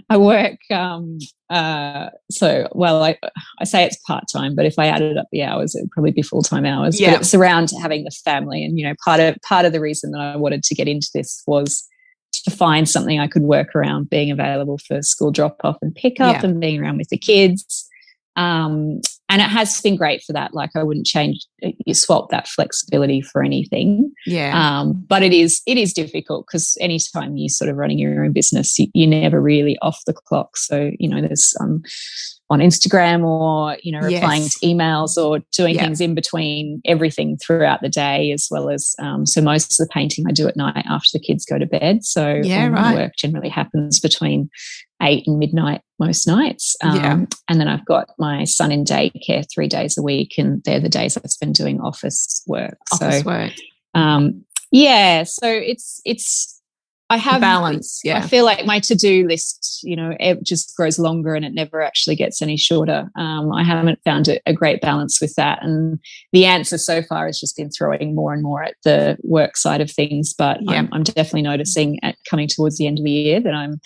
I 0.10 0.18
work 0.18 0.58
um, 0.72 1.20
uh, 1.50 2.10
so 2.32 2.68
well. 2.74 3.04
I 3.04 3.18
I 3.60 3.64
say 3.64 3.84
it's 3.84 3.98
part 4.08 4.26
time, 4.32 4.56
but 4.56 4.66
if 4.66 4.80
I 4.80 4.88
added 4.88 5.18
up 5.18 5.28
the 5.32 5.44
hours, 5.44 5.76
it 5.76 5.82
would 5.82 5.92
probably 5.92 6.12
be 6.12 6.22
full 6.22 6.42
time 6.42 6.66
hours. 6.66 7.00
Yeah. 7.00 7.12
But 7.12 7.22
it's 7.22 7.34
around 7.34 7.72
having 7.82 8.04
the 8.04 8.12
family, 8.12 8.64
and 8.64 8.78
you 8.78 8.86
know, 8.86 8.96
part 9.04 9.20
of 9.20 9.36
part 9.48 9.66
of 9.66 9.72
the 9.72 9.82
reason 9.82 10.12
that 10.12 10.22
I 10.22 10.36
wanted 10.36 10.64
to 10.64 10.76
get 10.76 10.88
into 10.88 11.10
this 11.14 11.44
was 11.48 11.88
to 12.46 12.52
find 12.52 12.90
something 12.90 13.20
I 13.20 13.28
could 13.28 13.44
work 13.44 13.76
around 13.76 14.10
being 14.10 14.32
available 14.32 14.80
for 14.80 15.02
school 15.02 15.32
drop 15.32 15.58
off 15.64 15.78
and 15.82 15.94
pick 15.94 16.20
up, 16.20 16.38
yeah. 16.42 16.50
and 16.50 16.60
being 16.60 16.82
around 16.82 16.98
with 16.98 17.10
the 17.10 17.18
kids. 17.18 17.88
Um, 18.36 19.02
and 19.30 19.42
it 19.42 19.50
has 19.50 19.82
been 19.82 19.96
great 19.96 20.22
for 20.24 20.34
that. 20.34 20.54
Like 20.54 20.72
I 20.76 20.84
wouldn't 20.84 21.06
change, 21.06 21.46
uh, 21.66 21.70
you 21.86 21.94
swap 21.94 22.30
that 22.30 22.48
flexibility 22.48 23.22
for 23.22 23.44
anything. 23.44 24.12
Yeah. 24.26 24.54
Um, 24.54 24.94
but 24.94 25.24
it 25.24 25.34
is 25.34 25.62
it 25.66 25.78
is 25.78 25.94
difficult 25.94 26.46
because 26.48 26.78
anytime 26.80 27.38
you're 27.38 27.50
sort 27.50 27.70
of 27.70 27.78
running 27.78 28.00
your 28.00 28.24
own 28.24 28.34
business, 28.34 28.78
you, 28.78 28.88
you're 28.94 29.10
never 29.10 29.42
really 29.42 29.78
off 29.82 30.00
the 30.06 30.14
clock. 30.14 30.58
So 30.58 30.92
you 31.00 31.10
know, 31.10 31.22
there's 31.22 31.54
um, 31.60 31.84
on 32.54 32.60
Instagram 32.60 33.26
or 33.26 33.78
you 33.82 33.92
know 33.92 34.00
replying 34.00 34.44
yes. 34.44 34.60
to 34.60 34.66
emails 34.66 35.18
or 35.18 35.40
doing 35.52 35.76
yeah. 35.76 35.84
things 35.84 36.00
in 36.00 36.16
between 36.16 36.82
everything 36.86 37.38
throughout 37.38 37.82
the 37.82 37.90
day 37.90 38.32
as 38.32 38.48
well 38.50 38.70
as 38.70 38.96
um, 39.00 39.26
so 39.26 39.42
most 39.42 39.72
of 39.80 39.86
the 39.86 39.92
painting 39.92 40.26
I 40.28 40.32
do 40.32 40.48
at 40.48 40.56
night 40.56 40.86
after 40.90 41.10
the 41.14 41.20
kids 41.20 41.46
go 41.46 41.58
to 41.58 41.66
bed. 41.66 42.06
So 42.06 42.42
yeah, 42.44 42.68
right. 42.68 42.96
work 42.96 43.16
generally 43.18 43.50
happens 43.50 44.00
between 44.00 44.50
eight 45.02 45.28
and 45.28 45.40
midnight 45.40 45.82
most 46.00 46.28
nights. 46.28 46.76
Um, 46.84 46.96
yeah. 46.96 47.26
And 47.50 47.60
then 47.60 47.68
I've 47.68 47.86
got 47.86 48.10
my 48.18 48.44
son 48.44 48.72
in 48.72 48.86
daycare 48.86 49.46
three 49.54 49.68
days 49.68 49.98
a 49.98 50.02
week, 50.02 50.36
and 50.38 50.64
they're 50.64 50.80
the 50.80 50.90
days 50.90 51.18
I've 51.18 51.24
been 51.42 51.54
doing 51.54 51.82
office 51.82 52.44
work. 52.48 52.78
Office 52.92 53.20
so, 53.20 53.26
work. 53.26 53.54
Um, 53.94 54.46
yeah, 54.72 55.24
so 55.24 55.48
it's 55.48 56.02
it's 56.06 56.53
I 57.10 57.18
have 57.18 57.42
balance. 57.42 58.00
Yeah, 58.04 58.20
I 58.20 58.22
feel 58.22 58.46
like 58.46 58.66
my 58.66 58.80
to 58.80 58.96
do 58.96 59.28
list, 59.28 59.82
you 59.84 59.96
know, 59.96 60.16
it 60.20 60.44
just 60.44 60.76
grows 60.76 60.98
longer 60.98 61.36
and 61.36 61.46
it 61.46 61.54
never 61.54 61.82
actually 61.82 62.16
gets 62.16 62.42
any 62.42 62.58
shorter. 62.58 63.10
Um, 63.16 63.52
I 63.52 63.64
haven't 63.64 64.00
found 64.04 64.28
a, 64.30 64.40
a, 64.48 64.54
great 64.54 64.82
balance 64.82 65.22
with 65.22 65.36
that, 65.36 65.60
and 65.62 66.00
the 66.32 66.46
answer 66.46 66.78
so 66.78 67.04
far 67.04 67.28
has 67.28 67.40
just 67.40 67.56
been 67.56 67.70
throwing 67.70 68.16
more 68.16 68.34
and 68.34 68.42
more 68.42 68.64
at 68.64 68.76
the 68.84 69.18
work 69.22 69.58
side 69.58 69.82
of 69.82 69.92
things. 69.92 70.34
But 70.34 70.60
yeah. 70.62 70.74
I'm, 70.74 70.90
I'm 70.92 71.04
definitely 71.04 71.44
noticing 71.44 72.00
at 72.04 72.16
coming 72.28 72.48
towards 72.48 72.78
the 72.78 72.88
end 72.88 72.98
of 72.98 73.04
the 73.04 73.12
year 73.12 73.40
that 73.40 73.54
I'm 73.54 73.80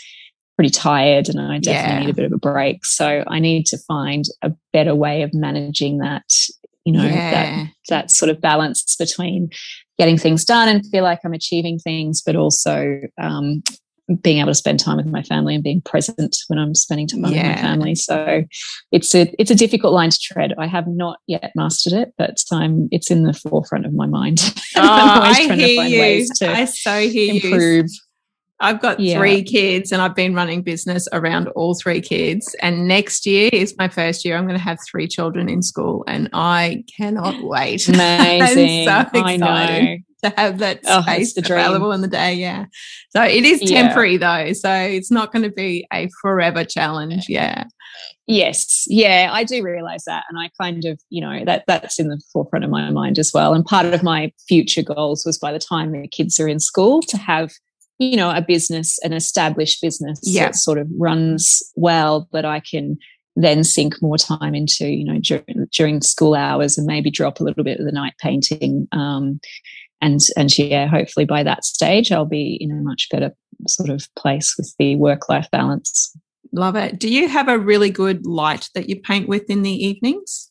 pretty 0.58 0.72
tired 0.72 1.30
and 1.30 1.40
I 1.40 1.60
definitely 1.60 1.94
yeah. 1.94 2.00
need 2.00 2.10
a 2.10 2.16
bit 2.16 2.26
of 2.26 2.34
a 2.34 2.38
break. 2.38 2.84
So 2.84 3.24
I 3.28 3.40
need 3.40 3.68
to 3.68 3.78
find 3.78 4.26
a 4.42 4.52
better 4.74 4.96
way 4.96 5.22
of 5.22 5.34
managing 5.34 6.00
that, 6.00 6.26
you 6.84 6.94
know, 6.94 7.04
yeah. 7.04 7.32
that 7.32 7.68
that 7.90 8.12
sort 8.12 8.30
of 8.30 8.42
balance 8.42 8.96
between 8.96 9.52
getting 9.98 10.18
things 10.18 10.46
done 10.46 10.68
and 10.68 10.86
feel 10.88 11.04
like 11.04 11.20
I'm 11.24 11.34
achieving 11.34 11.80
things, 11.80 12.22
but 12.26 12.36
also 12.36 13.02
um, 13.18 13.64
being 14.22 14.40
able 14.40 14.52
to 14.52 14.56
spend 14.56 14.80
time 14.80 14.98
with 14.98 15.08
my 15.08 15.22
family 15.24 15.54
and 15.54 15.64
being 15.64 15.82
present 15.82 16.38
when 16.48 16.60
I'm 16.60 16.74
spending 16.76 17.08
time 17.08 17.26
yeah. 17.26 17.28
with 17.28 17.56
my 17.58 17.62
family. 17.62 17.96
So 17.96 18.44
it's 18.92 19.14
a 19.14 19.34
it's 19.38 19.52
a 19.52 19.56
difficult 19.56 19.94
line 19.94 20.12
to 20.12 20.20
tread. 20.20 20.54
I 20.58 20.68
have 20.68 20.88
not 20.88 21.20
yet 21.28 21.52
mastered 21.56 21.94
it, 21.94 22.14
but 22.18 22.38
I'm 22.52 22.88
it's 22.92 23.12
in 23.12 23.24
the 23.24 23.34
forefront 23.34 23.86
of 23.86 23.94
my 23.94 24.08
mind. 24.08 24.40
Oh, 24.80 24.84
I 24.84 25.56
hear 25.56 25.84
you. 25.86 26.28
I 26.42 26.66
so 26.66 27.00
hear 27.00 27.34
improve. 27.34 27.86
you. 27.86 28.07
I've 28.60 28.82
got 28.82 29.00
yeah. 29.00 29.18
three 29.18 29.44
kids 29.44 29.92
and 29.92 30.02
I've 30.02 30.16
been 30.16 30.34
running 30.34 30.64
business 30.64 31.08
around 31.14 31.48
all 31.50 31.76
three 31.76 32.02
kids. 32.02 32.56
And 32.62 32.88
next 32.88 33.26
year 33.26 33.50
is 33.54 33.76
my 33.78 33.88
first 33.88 34.26
year. 34.26 34.36
I'm 34.36 34.46
going 34.46 34.58
to 34.58 34.64
have 34.64 34.80
three 34.90 35.08
children 35.08 35.48
in 35.48 35.62
school 35.62 36.04
and 36.08 36.30
I 36.34 36.84
cannot 36.98 37.42
wait. 37.44 37.88
Amazing. 37.90 38.88
So 38.88 39.00
excited 39.14 40.04
to 40.24 40.34
have 40.36 40.58
that 40.58 40.80
oh, 40.88 41.02
space 41.04 41.38
available 41.38 41.92
in 41.92 42.02
the 42.02 42.08
day. 42.08 42.34
Yeah. 42.34 42.66
So 43.10 43.22
it 43.24 43.46
is 43.46 43.60
temporary 43.62 44.14
yeah. 44.14 44.46
though. 44.46 44.54
So 44.54 44.72
it's 44.72 45.12
not 45.12 45.32
going 45.32 45.44
to 45.44 45.52
be 45.52 45.86
a 45.94 46.10
forever 46.22 46.64
challenge. 46.64 47.26
Yeah. 47.30 47.66
Yes, 48.30 48.84
yeah, 48.88 49.30
I 49.32 49.46
do 49.46 49.64
realize 49.64 50.04
that, 50.04 50.26
and 50.30 50.38
I 50.38 50.50
kind 50.62 50.84
of, 50.84 51.00
you 51.10 51.22
know, 51.22 51.46
that 51.46 51.64
that's 51.66 51.98
in 51.98 52.10
the 52.10 52.22
forefront 52.34 52.66
of 52.66 52.70
my 52.70 52.90
mind 52.90 53.18
as 53.18 53.32
well. 53.34 53.54
And 53.54 53.64
part 53.64 53.86
of 53.86 54.04
my 54.04 54.34
future 54.50 54.84
goals 54.84 55.24
was 55.26 55.40
by 55.40 55.54
the 55.54 55.60
time 55.60 55.94
the 55.94 56.10
kids 56.10 56.38
are 56.38 56.48
in 56.50 56.60
school 56.60 57.02
to 57.04 57.18
have 57.18 57.52
you 58.00 58.16
know 58.16 58.30
a 58.30 58.42
business 58.42 59.00
an 59.04 59.14
established 59.14 59.82
business 59.82 60.20
yeah. 60.24 60.46
that 60.46 60.56
sort 60.56 60.78
of 60.78 60.88
runs 60.98 61.62
well 61.76 62.28
but 62.32 62.46
i 62.46 62.60
can 62.60 62.98
then 63.36 63.64
sink 63.64 64.02
more 64.02 64.18
time 64.18 64.56
into 64.56 64.88
you 64.88 65.06
know 65.06 65.20
during, 65.20 65.68
during 65.72 66.02
school 66.02 66.36
hours 66.36 66.78
and 66.78 66.88
maybe 66.88 67.12
drop 67.12 67.40
a 67.40 67.44
little 67.44 67.64
bit 67.64 67.80
of 67.80 67.86
the 67.86 67.92
night 67.92 68.14
painting 68.20 68.88
um, 68.92 69.40
and 70.02 70.22
and 70.36 70.58
yeah 70.58 70.88
hopefully 70.88 71.26
by 71.26 71.44
that 71.44 71.64
stage 71.64 72.12
i'll 72.12 72.26
be 72.26 72.58
in 72.60 72.72
a 72.72 72.76
much 72.76 73.08
better 73.12 73.32
sort 73.66 73.90
of 73.90 74.08
place 74.16 74.56
with 74.58 74.74
the 74.78 74.96
work 74.96 75.30
life 75.30 75.50
balance. 75.52 76.16
Love 76.52 76.76
it. 76.76 77.00
Do 77.00 77.10
you 77.10 77.28
have 77.28 77.48
a 77.48 77.58
really 77.58 77.90
good 77.90 78.26
light 78.26 78.70
that 78.74 78.90
you 78.90 79.00
paint 79.00 79.28
with 79.28 79.50
in 79.50 79.64
the 79.64 79.72
evenings 79.72 80.50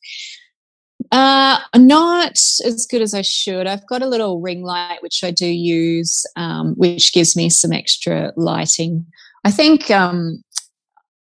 uh, 1.12 1.58
not 1.76 2.32
as 2.64 2.86
good 2.90 3.02
as 3.02 3.14
I 3.14 3.22
should. 3.22 3.66
I've 3.66 3.86
got 3.86 4.02
a 4.02 4.08
little 4.08 4.40
ring 4.40 4.62
light 4.62 5.02
which 5.02 5.22
I 5.22 5.30
do 5.30 5.46
use, 5.46 6.24
um, 6.36 6.74
which 6.76 7.12
gives 7.12 7.36
me 7.36 7.50
some 7.50 7.72
extra 7.72 8.32
lighting. 8.36 9.06
I 9.44 9.50
think 9.50 9.90
um, 9.90 10.42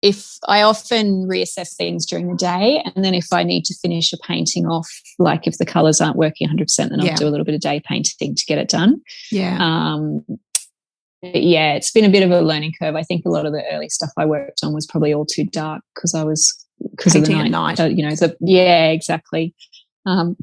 if 0.01 0.37
I 0.47 0.61
often 0.61 1.27
reassess 1.27 1.75
things 1.75 2.05
during 2.05 2.29
the 2.29 2.37
day, 2.37 2.81
and 2.83 3.03
then 3.03 3.13
if 3.13 3.27
I 3.31 3.43
need 3.43 3.65
to 3.65 3.75
finish 3.75 4.13
a 4.13 4.17
painting 4.17 4.65
off, 4.65 4.89
like 5.19 5.45
if 5.45 5.57
the 5.57 5.65
colors 5.65 6.01
aren't 6.01 6.15
working 6.15 6.47
100%, 6.47 6.89
then 6.89 7.01
I'll 7.01 7.15
do 7.15 7.27
a 7.27 7.29
little 7.29 7.45
bit 7.45 7.55
of 7.55 7.61
day 7.61 7.81
painting 7.85 8.35
to 8.35 8.45
get 8.47 8.57
it 8.57 8.69
done. 8.69 9.01
Yeah. 9.31 9.57
Um, 9.59 10.25
yeah, 11.21 11.73
it's 11.73 11.91
been 11.91 12.05
a 12.05 12.09
bit 12.09 12.23
of 12.23 12.31
a 12.31 12.41
learning 12.41 12.73
curve. 12.79 12.95
I 12.95 13.03
think 13.03 13.25
a 13.25 13.29
lot 13.29 13.45
of 13.45 13.51
the 13.51 13.63
early 13.71 13.89
stuff 13.89 14.11
I 14.17 14.25
worked 14.25 14.61
on 14.63 14.73
was 14.73 14.87
probably 14.87 15.13
all 15.13 15.25
too 15.25 15.43
dark 15.45 15.81
because 15.93 16.15
I 16.15 16.23
was 16.23 16.65
because 16.91 17.15
of 17.15 17.25
the 17.25 17.33
night, 17.33 17.51
night. 17.51 17.79
Uh, 17.79 17.85
you 17.85 18.07
know, 18.07 18.15
the, 18.15 18.35
yeah, 18.39 18.89
exactly. 18.89 19.53
Um, 20.05 20.37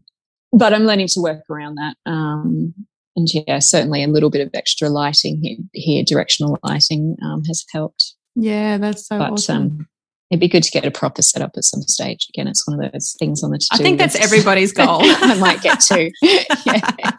but 0.53 0.73
I'm 0.73 0.85
learning 0.85 1.09
to 1.09 1.21
work 1.21 1.43
around 1.51 1.77
that. 1.77 1.97
Um, 2.07 2.75
and 3.17 3.29
yeah, 3.33 3.59
certainly 3.59 4.05
a 4.05 4.09
little 4.09 4.31
bit 4.31 4.47
of 4.47 4.51
extra 4.55 4.89
lighting 4.89 5.41
here, 5.43 5.57
here 5.73 6.05
directional 6.05 6.59
lighting 6.63 7.17
um, 7.23 7.45
has 7.45 7.65
helped. 7.73 8.15
Yeah, 8.35 8.79
that's 8.79 9.07
so 9.07 9.19
but, 9.19 9.33
awesome. 9.33 9.57
Um, 9.57 9.89
it'd 10.31 10.41
be 10.41 10.49
good 10.49 10.63
to 10.63 10.71
get 10.71 10.85
a 10.85 10.91
proper 10.91 11.23
setup 11.23 11.53
at 11.57 11.65
some 11.65 11.83
stage. 11.83 12.27
Again, 12.35 12.49
it's 12.49 12.67
one 12.67 12.83
of 12.83 12.93
those 12.93 13.15
things 13.19 13.43
on 13.43 13.51
the 13.51 13.59
to 13.59 13.69
I 13.73 13.77
think 13.79 13.99
that's 13.99 14.17
everybody's 14.17 14.73
goal. 14.75 14.99
I 15.03 15.39
might 15.39 15.63
get 15.63 15.81
to. 15.81 16.11
yeah. 16.67 17.11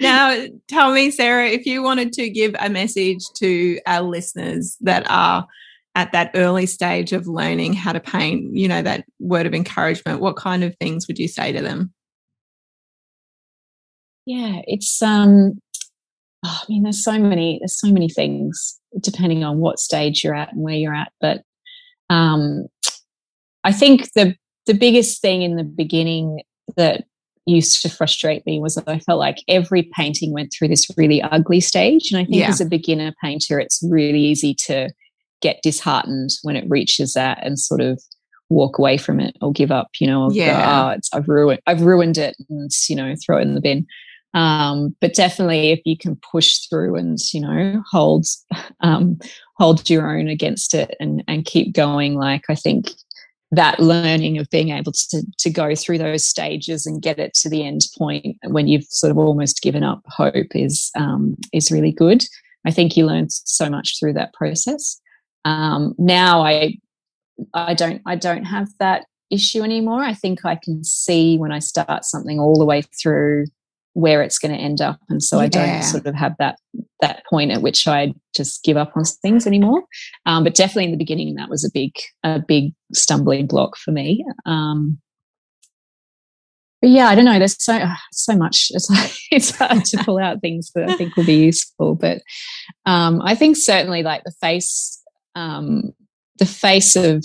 Now, 0.00 0.46
tell 0.68 0.92
me, 0.92 1.10
Sarah, 1.10 1.48
if 1.48 1.66
you 1.66 1.82
wanted 1.82 2.12
to 2.14 2.28
give 2.28 2.54
a 2.58 2.68
message 2.68 3.22
to 3.36 3.78
our 3.86 4.02
listeners 4.02 4.76
that 4.80 5.08
are 5.08 5.46
at 5.94 6.12
that 6.12 6.30
early 6.34 6.66
stage 6.66 7.12
of 7.12 7.26
learning 7.26 7.72
how 7.72 7.92
to 7.92 8.00
paint, 8.00 8.54
you 8.54 8.66
know, 8.66 8.82
that 8.82 9.04
word 9.20 9.46
of 9.46 9.54
encouragement, 9.54 10.20
what 10.20 10.36
kind 10.36 10.64
of 10.64 10.74
things 10.76 11.06
would 11.06 11.18
you 11.18 11.28
say 11.28 11.52
to 11.52 11.62
them? 11.62 11.92
Yeah, 14.26 14.60
it's 14.66 15.02
um 15.02 15.58
oh, 16.44 16.60
I 16.62 16.64
mean 16.68 16.82
there's 16.82 17.04
so 17.04 17.18
many 17.18 17.58
there's 17.60 17.78
so 17.78 17.92
many 17.92 18.08
things 18.08 18.80
depending 19.00 19.44
on 19.44 19.58
what 19.58 19.78
stage 19.78 20.24
you're 20.24 20.34
at 20.34 20.52
and 20.52 20.62
where 20.62 20.74
you're 20.74 20.94
at, 20.94 21.12
but 21.20 21.42
um 22.10 22.66
I 23.62 23.72
think 23.72 24.12
the 24.14 24.34
the 24.66 24.74
biggest 24.74 25.20
thing 25.20 25.42
in 25.42 25.56
the 25.56 25.64
beginning 25.64 26.42
that 26.76 27.04
used 27.46 27.82
to 27.82 27.90
frustrate 27.90 28.44
me 28.46 28.58
was 28.58 28.74
that 28.74 28.88
I 28.88 28.98
felt 29.00 29.18
like 29.18 29.42
every 29.48 29.90
painting 29.94 30.32
went 30.32 30.52
through 30.52 30.68
this 30.68 30.86
really 30.96 31.20
ugly 31.20 31.60
stage. 31.60 32.10
And 32.10 32.18
I 32.18 32.24
think 32.24 32.36
yeah. 32.36 32.48
as 32.48 32.60
a 32.60 32.66
beginner 32.66 33.12
painter, 33.22 33.60
it's 33.60 33.82
really 33.86 34.20
easy 34.20 34.54
to 34.66 34.88
get 35.40 35.60
disheartened 35.62 36.30
when 36.42 36.56
it 36.56 36.68
reaches 36.68 37.14
that 37.14 37.38
and 37.44 37.58
sort 37.58 37.80
of 37.80 38.02
walk 38.50 38.78
away 38.78 38.96
from 38.98 39.20
it 39.20 39.36
or 39.40 39.52
give 39.52 39.70
up, 39.70 39.88
you 39.98 40.06
know, 40.06 40.30
yeah. 40.30 40.92
Go, 40.94 40.96
oh, 40.96 41.18
I've 41.18 41.28
ruined, 41.28 41.60
I've 41.66 41.82
ruined 41.82 42.18
it 42.18 42.36
and, 42.48 42.70
you 42.88 42.96
know, 42.96 43.14
throw 43.24 43.38
it 43.38 43.42
in 43.42 43.54
the 43.54 43.60
bin. 43.60 43.86
Um, 44.34 44.96
but 45.00 45.14
definitely 45.14 45.70
if 45.70 45.80
you 45.84 45.96
can 45.96 46.16
push 46.16 46.58
through 46.68 46.96
and, 46.96 47.18
you 47.32 47.40
know, 47.40 47.82
hold, 47.90 48.26
um, 48.80 49.18
hold 49.56 49.88
your 49.88 50.18
own 50.18 50.28
against 50.28 50.74
it 50.74 50.96
and, 50.98 51.22
and 51.28 51.44
keep 51.44 51.72
going. 51.72 52.16
Like, 52.16 52.44
I 52.48 52.54
think 52.54 52.90
that 53.52 53.78
learning 53.78 54.38
of 54.38 54.50
being 54.50 54.70
able 54.70 54.90
to, 54.90 55.22
to 55.38 55.50
go 55.50 55.76
through 55.76 55.98
those 55.98 56.26
stages 56.26 56.86
and 56.86 57.00
get 57.00 57.20
it 57.20 57.34
to 57.34 57.48
the 57.48 57.64
end 57.64 57.82
point 57.96 58.36
when 58.44 58.66
you've 58.66 58.86
sort 58.88 59.12
of 59.12 59.18
almost 59.18 59.62
given 59.62 59.84
up 59.84 60.00
hope 60.08 60.54
is, 60.54 60.90
um, 60.96 61.36
is 61.52 61.70
really 61.70 61.92
good. 61.92 62.24
I 62.66 62.72
think 62.72 62.96
you 62.96 63.06
learn 63.06 63.28
so 63.30 63.70
much 63.70 63.98
through 63.98 64.14
that 64.14 64.34
process. 64.34 65.00
Um, 65.44 65.94
now 65.98 66.42
I 66.42 66.78
I 67.52 67.74
don't 67.74 68.02
I 68.06 68.16
don't 68.16 68.44
have 68.44 68.68
that 68.78 69.06
issue 69.30 69.62
anymore. 69.62 70.02
I 70.02 70.14
think 70.14 70.44
I 70.44 70.56
can 70.56 70.84
see 70.84 71.36
when 71.38 71.52
I 71.52 71.58
start 71.58 72.04
something 72.04 72.38
all 72.38 72.58
the 72.58 72.64
way 72.64 72.82
through 72.82 73.46
where 73.94 74.22
it's 74.22 74.38
going 74.38 74.52
to 74.52 74.60
end 74.60 74.80
up, 74.80 74.98
and 75.08 75.22
so 75.22 75.36
yeah. 75.36 75.44
I 75.44 75.48
don't 75.48 75.82
sort 75.82 76.06
of 76.06 76.14
have 76.14 76.34
that 76.38 76.58
that 77.00 77.22
point 77.28 77.52
at 77.52 77.62
which 77.62 77.86
I 77.86 78.14
just 78.34 78.64
give 78.64 78.76
up 78.76 78.92
on 78.96 79.04
things 79.04 79.46
anymore. 79.46 79.84
Um, 80.26 80.44
but 80.44 80.54
definitely 80.54 80.86
in 80.86 80.90
the 80.90 80.96
beginning, 80.96 81.34
that 81.34 81.48
was 81.48 81.64
a 81.64 81.70
big 81.72 81.92
a 82.22 82.40
big 82.40 82.72
stumbling 82.92 83.46
block 83.46 83.76
for 83.76 83.92
me. 83.92 84.24
Um, 84.46 84.98
but 86.80 86.90
yeah, 86.90 87.08
I 87.08 87.14
don't 87.14 87.24
know. 87.24 87.38
There's 87.38 87.62
so 87.62 87.80
so 88.12 88.36
much. 88.36 88.70
It's 88.74 88.90
like 88.90 89.12
it's 89.30 89.56
hard 89.56 89.84
to 89.86 90.04
pull 90.04 90.18
out 90.18 90.40
things 90.40 90.70
that 90.74 90.90
I 90.90 90.96
think 90.96 91.16
will 91.16 91.24
be 91.24 91.44
useful. 91.46 91.94
But 91.94 92.20
um, 92.84 93.22
I 93.22 93.34
think 93.34 93.56
certainly 93.56 94.02
like 94.02 94.22
the 94.24 94.34
face 94.40 95.00
um, 95.34 95.92
the 96.38 96.46
face 96.46 96.96
of 96.96 97.24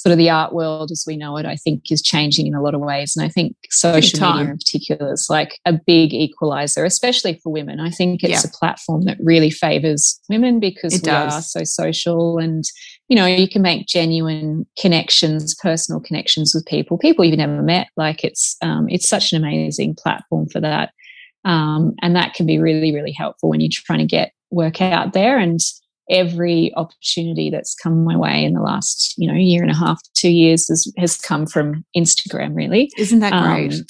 sort 0.00 0.12
of 0.12 0.18
the 0.18 0.30
art 0.30 0.54
world 0.54 0.90
as 0.90 1.04
we 1.06 1.14
know 1.14 1.36
it, 1.36 1.44
I 1.44 1.56
think 1.56 1.92
is 1.92 2.00
changing 2.00 2.46
in 2.46 2.54
a 2.54 2.62
lot 2.62 2.74
of 2.74 2.80
ways. 2.80 3.14
And 3.14 3.24
I 3.24 3.28
think 3.28 3.54
social 3.68 4.18
media 4.18 4.50
in 4.52 4.56
particular 4.56 5.12
is 5.12 5.26
like 5.28 5.60
a 5.66 5.74
big 5.74 6.14
equalizer, 6.14 6.86
especially 6.86 7.38
for 7.42 7.52
women. 7.52 7.80
I 7.80 7.90
think 7.90 8.24
it's 8.24 8.42
yeah. 8.42 8.48
a 8.50 8.56
platform 8.58 9.04
that 9.04 9.18
really 9.20 9.50
favors 9.50 10.18
women 10.30 10.58
because 10.58 10.94
it 10.94 11.02
we 11.02 11.10
does. 11.10 11.34
are 11.34 11.42
so 11.42 11.64
social 11.64 12.38
and 12.38 12.64
you 13.08 13.16
know, 13.16 13.26
you 13.26 13.48
can 13.48 13.60
make 13.60 13.88
genuine 13.88 14.64
connections, 14.78 15.54
personal 15.56 16.00
connections 16.00 16.54
with 16.54 16.64
people, 16.64 16.96
people 16.96 17.24
you've 17.24 17.36
never 17.36 17.60
met. 17.60 17.88
Like 17.96 18.24
it's 18.24 18.56
um, 18.62 18.88
it's 18.88 19.08
such 19.08 19.32
an 19.32 19.44
amazing 19.44 19.96
platform 19.96 20.48
for 20.48 20.60
that, 20.60 20.92
um, 21.44 21.92
and 22.00 22.16
that 22.16 22.32
can 22.32 22.46
be 22.46 22.58
really 22.58 22.94
really 22.94 23.12
helpful 23.12 23.50
when 23.50 23.60
you're 23.60 23.68
trying 23.70 23.98
to 23.98 24.06
get 24.06 24.32
work 24.50 24.80
out 24.80 25.12
there. 25.12 25.36
And 25.38 25.58
every 26.10 26.72
opportunity 26.76 27.50
that's 27.50 27.74
come 27.74 28.04
my 28.04 28.16
way 28.16 28.44
in 28.44 28.54
the 28.54 28.60
last 28.60 29.14
you 29.16 29.30
know 29.30 29.38
year 29.38 29.62
and 29.62 29.70
a 29.70 29.76
half, 29.76 30.00
two 30.14 30.30
years 30.30 30.68
has 30.68 30.92
has 30.98 31.16
come 31.16 31.46
from 31.46 31.84
Instagram. 31.96 32.54
Really, 32.54 32.90
isn't 32.98 33.20
that 33.20 33.44
great? 33.44 33.72
Um, 33.72 33.86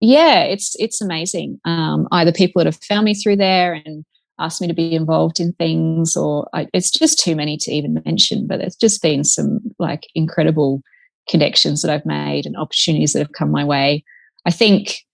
yeah, 0.00 0.42
it's 0.42 0.74
it's 0.78 1.00
amazing. 1.00 1.60
Um, 1.64 2.08
either 2.12 2.32
people 2.32 2.60
that 2.60 2.66
have 2.66 2.82
found 2.82 3.04
me 3.04 3.14
through 3.14 3.36
there 3.36 3.74
and 3.74 4.04
asked 4.38 4.60
me 4.60 4.66
to 4.66 4.74
be 4.74 4.94
involved 4.94 5.38
in 5.38 5.52
things, 5.54 6.16
or 6.16 6.48
I, 6.52 6.66
it's 6.72 6.90
just 6.90 7.18
too 7.18 7.36
many 7.36 7.56
to 7.58 7.70
even 7.70 8.02
mention. 8.04 8.46
But 8.46 8.58
there's 8.58 8.76
just 8.76 9.02
been 9.02 9.24
some 9.24 9.60
like 9.78 10.06
incredible 10.14 10.82
connections 11.28 11.82
that 11.82 11.90
I've 11.90 12.06
made 12.06 12.46
and 12.46 12.56
opportunities 12.56 13.12
that 13.12 13.20
have 13.20 13.32
come 13.32 13.50
my 13.50 13.64
way. 13.64 14.04
I 14.44 14.50
think 14.50 15.04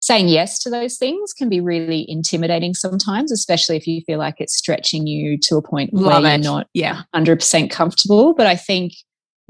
saying 0.00 0.28
yes 0.28 0.58
to 0.60 0.70
those 0.70 0.96
things 0.96 1.32
can 1.32 1.48
be 1.48 1.60
really 1.60 2.06
intimidating 2.08 2.74
sometimes, 2.74 3.30
especially 3.30 3.76
if 3.76 3.86
you 3.86 4.00
feel 4.06 4.18
like 4.18 4.36
it's 4.38 4.56
stretching 4.56 5.06
you 5.06 5.38
to 5.42 5.56
a 5.56 5.62
point 5.62 5.92
Love 5.92 6.22
where 6.22 6.34
it. 6.34 6.42
you're 6.42 6.52
not 6.52 6.66
yeah. 6.72 7.02
100% 7.14 7.70
comfortable. 7.70 8.34
But 8.34 8.46
I 8.46 8.56
think 8.56 8.94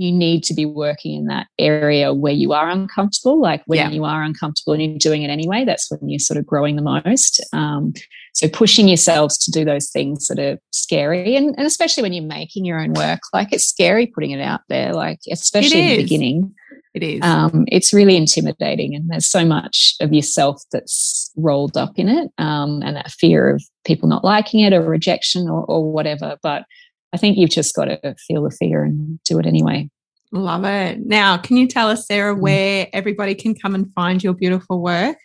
you 0.01 0.11
need 0.11 0.43
to 0.43 0.55
be 0.55 0.65
working 0.65 1.15
in 1.15 1.27
that 1.27 1.47
area 1.59 2.15
where 2.15 2.33
you 2.33 2.53
are 2.53 2.71
uncomfortable. 2.71 3.41
Like 3.41 3.63
when 3.67 3.79
yeah. 3.79 3.91
you 3.91 4.05
are 4.05 4.23
uncomfortable 4.23 4.73
and 4.73 4.83
you're 4.83 4.99
doing 4.99 5.23
it 5.23 5.29
anyway, 5.29 5.65
that's 5.65 5.91
when 5.91 6.09
you're 6.09 6.19
sort 6.19 6.39
of 6.39 6.47
growing 6.47 6.77
the 6.77 6.83
most. 6.83 7.45
Um, 7.53 7.93
so 8.33 8.49
pushing 8.49 8.89
yourselves 8.89 9.37
to 9.39 9.51
do 9.51 9.65
those 9.65 9.91
things 9.91 10.27
that 10.29 10.39
are 10.39 10.59
scary, 10.73 11.37
and, 11.37 11.55
and 11.59 11.67
especially 11.67 12.03
when 12.03 12.15
you're 12.15 12.25
making 12.25 12.65
your 12.65 12.81
own 12.81 12.95
work, 12.95 13.21
like 13.35 13.53
it's 13.53 13.67
scary 13.67 14.07
putting 14.07 14.31
it 14.31 14.41
out 14.41 14.63
there. 14.69 14.95
Like 14.95 15.19
especially 15.31 15.81
in 15.81 15.89
the 15.89 16.03
beginning, 16.03 16.55
it 16.95 17.03
is. 17.03 17.23
Um, 17.23 17.65
it's 17.69 17.93
really 17.93 18.17
intimidating, 18.17 18.95
and 18.95 19.09
there's 19.09 19.29
so 19.29 19.45
much 19.45 19.95
of 20.01 20.13
yourself 20.13 20.63
that's 20.73 21.31
rolled 21.37 21.77
up 21.77 21.93
in 21.97 22.09
it, 22.09 22.31
um, 22.39 22.83
and 22.83 22.97
that 22.97 23.11
fear 23.13 23.55
of 23.55 23.63
people 23.85 24.09
not 24.09 24.25
liking 24.25 24.61
it 24.61 24.73
or 24.73 24.83
rejection 24.83 25.49
or, 25.49 25.65
or 25.65 25.93
whatever. 25.93 26.37
But 26.43 26.65
I 27.13 27.17
think 27.17 27.37
you've 27.39 27.51
just 27.51 27.75
got 27.75 27.87
to 27.87 28.15
feel 28.27 28.43
the 28.43 28.51
fear 28.51 28.85
and 28.85 29.21
do 29.25 29.39
it 29.39 29.47
anyway. 29.47 29.89
Love 30.33 30.65
it. 30.65 31.01
Now, 31.05 31.37
can 31.39 31.57
you 31.57 31.67
tell 31.67 31.89
us, 31.89 32.07
Sarah, 32.07 32.35
mm. 32.35 32.41
where 32.41 32.89
everybody 32.93 33.35
can 33.35 33.55
come 33.55 33.75
and 33.75 33.93
find 33.95 34.23
your 34.23 34.33
beautiful 34.33 34.81
work? 34.81 35.17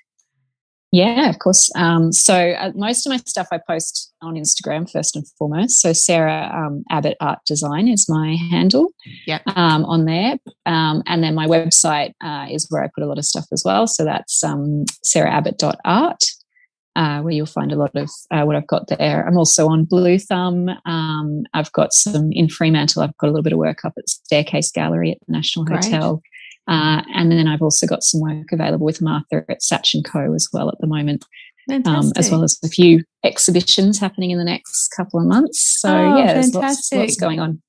Yeah, 0.96 1.30
of 1.30 1.40
course. 1.40 1.70
Um, 1.76 2.14
so 2.14 2.52
uh, 2.52 2.72
most 2.74 3.06
of 3.06 3.10
my 3.10 3.18
stuff 3.18 3.48
I 3.52 3.60
post 3.68 4.14
on 4.22 4.36
Instagram 4.36 4.90
first 4.90 5.18
and 5.18 5.28
foremost. 5.38 5.82
So 5.82 5.92
Sarah 5.92 6.50
um, 6.56 6.86
Abbott 6.90 7.18
Art 7.20 7.40
Design 7.46 7.90
is 7.90 8.08
my 8.08 8.38
handle. 8.50 8.94
Yeah. 9.28 9.40
Um, 9.58 9.84
on 9.84 10.06
there, 10.06 10.38
um, 10.66 11.04
and 11.06 11.22
then 11.22 11.36
my 11.36 11.48
website 11.48 12.14
uh, 12.24 12.48
is 12.50 12.68
where 12.70 12.82
I 12.82 12.88
put 12.96 13.04
a 13.04 13.08
lot 13.08 13.18
of 13.18 13.26
stuff 13.26 13.44
as 13.52 13.64
well. 13.66 13.88
So 13.88 14.06
that's 14.06 14.42
um, 14.42 14.86
sarahabbott.art 15.04 16.24
uh, 16.96 17.20
where 17.20 17.34
you'll 17.34 17.46
find 17.46 17.74
a 17.74 17.76
lot 17.76 17.92
of 17.96 18.10
uh, 18.32 18.44
what 18.44 18.56
I've 18.56 18.68
got 18.68 18.88
there. 18.88 19.28
I'm 19.28 19.38
also 19.38 19.68
on 19.68 19.84
Bluethumb. 19.84 20.70
Um, 20.86 21.44
I've 21.54 21.74
got 21.74 21.94
some 21.94 22.32
in 22.32 22.48
Fremantle. 22.48 23.04
I've 23.04 23.18
got 23.18 23.28
a 23.28 23.32
little 23.32 23.44
bit 23.44 23.52
of 23.52 23.60
work 23.60 23.84
up 23.84 23.94
at 23.98 24.08
Staircase 24.08 24.72
Gallery 24.72 25.12
at 25.12 25.18
the 25.28 25.34
National 25.34 25.66
Great. 25.66 25.84
Hotel. 25.84 26.22
Uh, 26.68 27.04
and 27.14 27.32
then 27.32 27.48
I've 27.48 27.62
also 27.62 27.86
got 27.86 28.04
some 28.04 28.22
work 28.22 28.52
available 28.52 28.86
with 28.86 29.02
Martha 29.02 29.46
at 29.50 29.62
Satch 29.62 29.94
and 29.94 30.04
Co 30.04 30.34
as 30.34 30.48
well 30.52 30.70
at 30.70 30.80
the 30.80 30.88
moment, 30.88 31.26
um, 31.86 32.12
as 32.16 32.32
well 32.32 32.44
as 32.44 32.60
a 32.64 32.68
few 32.68 33.04
exhibitions 33.24 34.00
happening 34.00 34.32
in 34.32 34.38
the 34.38 34.44
next 34.44 34.90
couple 34.90 35.20
of 35.20 35.28
months. 35.28 35.80
So 35.80 35.96
oh, 35.96 36.18
yeah, 36.18 36.34
there's 36.34 36.54
lots, 36.54 36.92
lots, 36.92 37.18
going 37.18 37.40
on. 37.40 37.62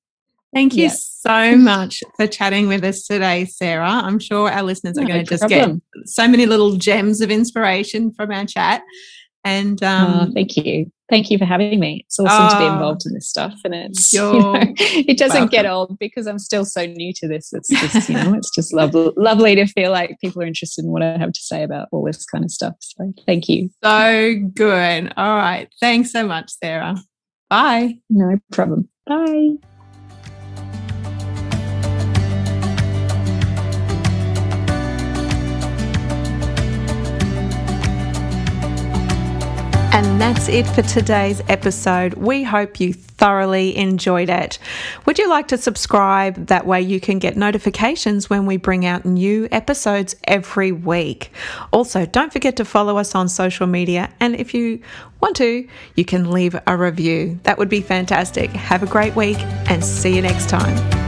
Thank 0.55 0.75
you 0.75 0.85
yeah. 0.85 0.95
so 0.95 1.57
much 1.57 2.03
for 2.17 2.27
chatting 2.27 2.69
with 2.69 2.83
us 2.85 3.07
today, 3.07 3.45
Sarah. 3.45 3.91
I'm 3.91 4.19
sure 4.19 4.51
our 4.51 4.63
listeners 4.63 4.97
no, 4.97 5.03
are 5.03 5.07
going 5.07 5.25
to 5.25 5.31
just 5.31 5.49
get 5.49 5.71
so 6.07 6.27
many 6.27 6.47
little 6.47 6.77
gems 6.77 7.21
of 7.21 7.31
inspiration 7.31 8.13
from 8.13 8.31
our 8.31 8.47
chat. 8.47 8.83
And 9.47 9.81
oh, 9.85 9.87
um, 9.87 10.15
oh, 10.29 10.33
thank 10.35 10.57
you. 10.57 10.91
Thank 11.09 11.31
you 11.31 11.39
for 11.39 11.45
having 11.45 11.79
me. 11.79 12.05
It's 12.05 12.19
awesome 12.19 12.47
oh, 12.47 12.51
to 12.51 12.59
be 12.59 12.65
involved 12.65 13.07
in 13.07 13.15
this 13.15 13.29
stuff. 13.29 13.55
And 13.65 13.77
it's, 13.77 14.13
you 14.13 14.21
know, 14.21 14.61
it 14.77 15.17
doesn't 15.17 15.37
welcome. 15.37 15.51
get 15.51 15.65
old 15.65 15.97
because 16.01 16.27
I'm 16.27 16.41
still 16.41 16.65
so 16.65 16.85
new 16.85 17.13
to 17.15 17.29
this. 17.29 17.53
It's 17.53 17.69
just, 17.93 18.09
you 18.09 18.17
know, 18.17 18.35
it's 18.35 18.51
just 18.53 18.75
lovely, 18.75 19.13
lovely 19.17 19.55
to 19.55 19.67
feel 19.67 19.93
like 19.93 20.19
people 20.21 20.43
are 20.43 20.47
interested 20.47 20.85
in 20.85 20.91
what 20.91 21.05
I 21.05 21.17
have 21.17 21.31
to 21.31 21.41
say 21.41 21.63
about 21.63 21.87
all 21.93 22.05
this 22.05 22.25
kind 22.25 22.45
of 22.45 22.51
stuff. 22.51 22.75
So 22.81 23.13
thank 23.25 23.49
you. 23.49 23.71
So 23.85 24.35
good. 24.53 25.13
All 25.17 25.37
right. 25.37 25.69
Thanks 25.79 26.11
so 26.11 26.27
much, 26.27 26.51
Sarah. 26.51 26.97
Bye. 27.49 28.01
No 28.11 28.41
problem. 28.51 28.89
Bye. 29.07 29.59
And 40.17 40.35
that's 40.35 40.49
it 40.49 40.67
for 40.69 40.81
today's 40.81 41.43
episode. 41.47 42.15
We 42.15 42.43
hope 42.43 42.81
you 42.81 42.95
thoroughly 42.95 43.77
enjoyed 43.77 44.31
it. 44.31 44.59
Would 45.05 45.19
you 45.19 45.29
like 45.29 45.49
to 45.49 45.59
subscribe? 45.59 46.47
That 46.47 46.67
way 46.67 46.81
you 46.81 47.01
can 47.01 47.19
get 47.19 47.37
notifications 47.37 48.31
when 48.31 48.47
we 48.47 48.57
bring 48.57 48.87
out 48.87 49.05
new 49.05 49.47
episodes 49.53 50.17
every 50.25 50.73
week. 50.73 51.33
Also, 51.71 52.07
don't 52.07 52.33
forget 52.33 52.57
to 52.57 52.65
follow 52.65 52.97
us 52.97 53.15
on 53.15 53.29
social 53.29 53.67
media. 53.67 54.09
And 54.19 54.35
if 54.37 54.55
you 54.55 54.81
want 55.21 55.37
to, 55.37 55.69
you 55.97 56.05
can 56.07 56.31
leave 56.31 56.59
a 56.67 56.79
review. 56.79 57.39
That 57.43 57.59
would 57.59 57.69
be 57.69 57.83
fantastic. 57.83 58.49
Have 58.53 58.83
a 58.83 58.87
great 58.87 59.15
week 59.17 59.37
and 59.69 59.85
see 59.85 60.17
you 60.17 60.23
next 60.23 60.49
time. 60.49 61.06